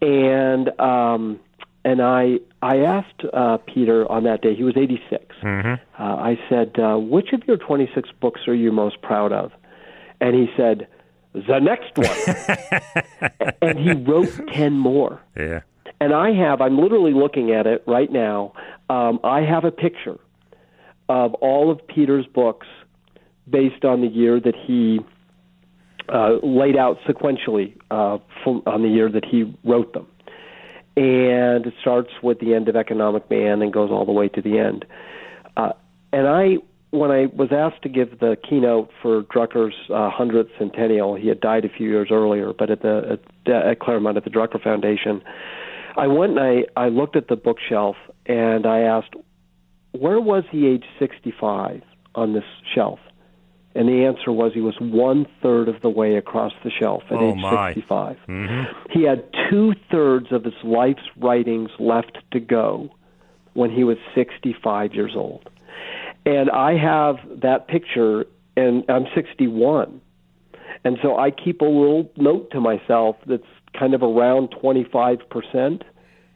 [0.00, 1.38] And um,
[1.84, 4.54] and I I asked uh, Peter on that day.
[4.54, 5.24] He was 86.
[5.42, 6.02] Mm-hmm.
[6.02, 9.52] Uh, I said, uh, "Which of your 26 books are you most proud of?"
[10.22, 10.86] and he said,
[11.34, 15.20] "The next one," and he wrote ten more.
[15.36, 15.60] Yeah.
[16.00, 18.54] And I have, I'm literally looking at it right now.
[18.90, 20.18] Um, I have a picture
[21.08, 22.66] of all of Peter's books
[23.48, 25.00] based on the year that he
[26.08, 30.06] uh, laid out sequentially uh, on the year that he wrote them.
[30.96, 34.42] And it starts with the end of Economic Man and goes all the way to
[34.42, 34.84] the end.
[35.56, 35.72] Uh,
[36.12, 36.56] and I
[36.90, 41.40] when I was asked to give the keynote for Drucker's uh, 100th centennial, he had
[41.40, 45.22] died a few years earlier, but at the at, at Claremont at the Drucker Foundation,
[45.96, 46.40] I went and
[46.76, 49.14] I, I looked at the bookshelf and I asked,
[49.92, 51.82] where was he age 65
[52.14, 52.98] on this shelf?
[53.74, 57.16] And the answer was he was one third of the way across the shelf at
[57.16, 57.72] oh age my.
[57.74, 58.18] 65.
[58.28, 58.90] Mm-hmm.
[58.90, 62.94] He had two thirds of his life's writings left to go
[63.54, 65.48] when he was 65 years old.
[66.24, 70.00] And I have that picture, and I'm 61.
[70.84, 73.42] And so I keep a little note to myself that's
[73.78, 75.82] kind of around 25%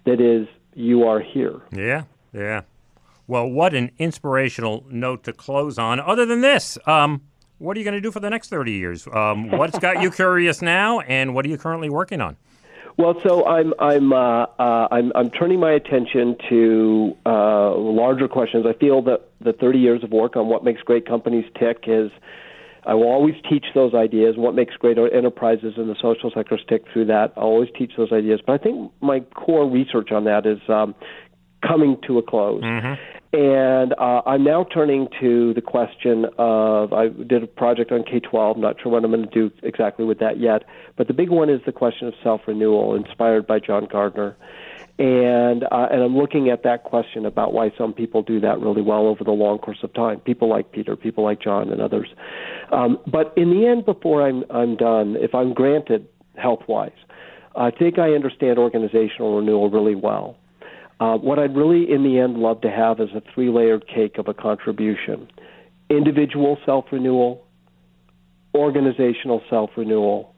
[0.04, 1.60] that is, you are here.
[1.72, 2.62] Yeah, yeah.
[3.28, 5.98] Well, what an inspirational note to close on.
[5.98, 7.22] Other than this, um,
[7.58, 9.06] what are you going to do for the next 30 years?
[9.08, 12.36] Um, what's got you curious now, and what are you currently working on?
[12.98, 18.64] Well, so I'm I'm uh, uh, I'm I'm turning my attention to uh, larger questions.
[18.66, 22.10] I feel that the 30 years of work on what makes great companies tick is.
[22.86, 24.36] I will always teach those ideas.
[24.36, 27.32] What makes great enterprises in the social sector tick through that.
[27.36, 28.40] I'll always teach those ideas.
[28.46, 30.94] But I think my core research on that is um,
[31.62, 32.62] coming to a close.
[32.62, 32.94] Mm-hmm.
[33.36, 38.20] And uh, I'm now turning to the question of I did a project on K
[38.20, 38.56] 12.
[38.56, 40.62] Not sure what I'm going to do exactly with that yet.
[40.96, 44.36] But the big one is the question of self renewal, inspired by John Gardner.
[44.98, 48.80] And uh, and I'm looking at that question about why some people do that really
[48.80, 50.20] well over the long course of time.
[50.20, 52.08] People like Peter, people like John, and others.
[52.72, 56.96] Um, but in the end, before I'm I'm done, if I'm granted health wise,
[57.54, 60.38] I think I understand organizational renewal really well.
[60.98, 64.18] Uh, what I'd really, in the end, love to have is a three layered cake
[64.18, 65.28] of a contribution
[65.88, 67.46] individual self renewal,
[68.54, 70.34] organizational self renewal,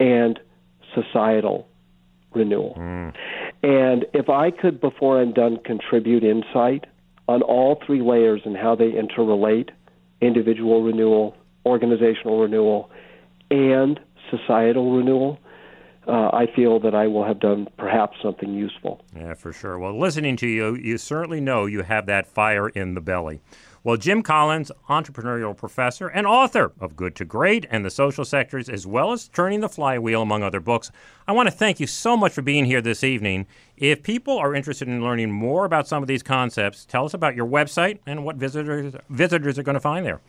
[0.00, 0.40] and
[0.94, 1.68] societal
[2.34, 2.74] renewal.
[2.78, 3.14] Mm.
[3.62, 6.86] And if I could, before I'm done, contribute insight
[7.28, 9.70] on all three layers and how they interrelate
[10.20, 12.90] individual renewal, organizational renewal,
[13.50, 15.38] and societal renewal
[16.06, 19.04] uh, I feel that I will have done perhaps something useful.
[19.14, 19.78] Yeah, for sure.
[19.78, 23.40] Well, listening to you, you certainly know you have that fire in the belly.
[23.84, 28.68] Well, Jim Collins, entrepreneurial professor and author of Good to Great and the Social Sectors,
[28.68, 30.92] as well as Turning the Flywheel, among other books,
[31.26, 33.46] I want to thank you so much for being here this evening.
[33.76, 37.34] If people are interested in learning more about some of these concepts, tell us about
[37.34, 40.20] your website and what visitors visitors are going to find there.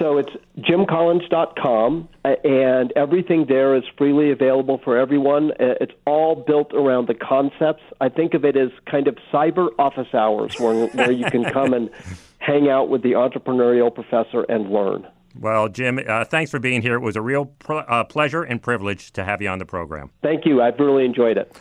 [0.00, 5.52] So it's jimcollins.com, and everything there is freely available for everyone.
[5.60, 7.82] It's all built around the concepts.
[8.00, 11.74] I think of it as kind of cyber office hours where, where you can come
[11.74, 11.90] and
[12.38, 15.06] hang out with the entrepreneurial professor and learn.
[15.38, 16.94] Well, Jim, uh, thanks for being here.
[16.94, 20.10] It was a real pr- uh, pleasure and privilege to have you on the program.
[20.22, 20.62] Thank you.
[20.62, 21.54] I've really enjoyed it.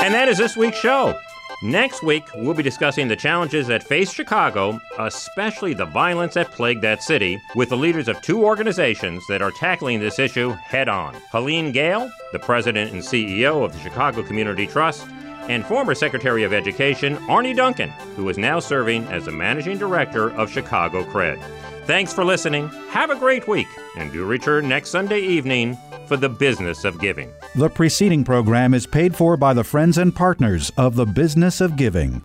[0.00, 1.14] And that is this week's show.
[1.62, 6.80] Next week, we'll be discussing the challenges that face Chicago, especially the violence that plagued
[6.80, 11.14] that city, with the leaders of two organizations that are tackling this issue head on.
[11.30, 15.06] Helene Gayle, the president and CEO of the Chicago Community Trust,
[15.50, 20.30] and former Secretary of Education Arne Duncan, who is now serving as the Managing Director
[20.30, 21.38] of Chicago Cred.
[21.84, 22.68] Thanks for listening.
[22.88, 25.76] Have a great week, and do return next Sunday evening
[26.10, 27.32] for the business of giving.
[27.54, 31.76] The preceding program is paid for by the friends and partners of the business of
[31.76, 32.24] giving.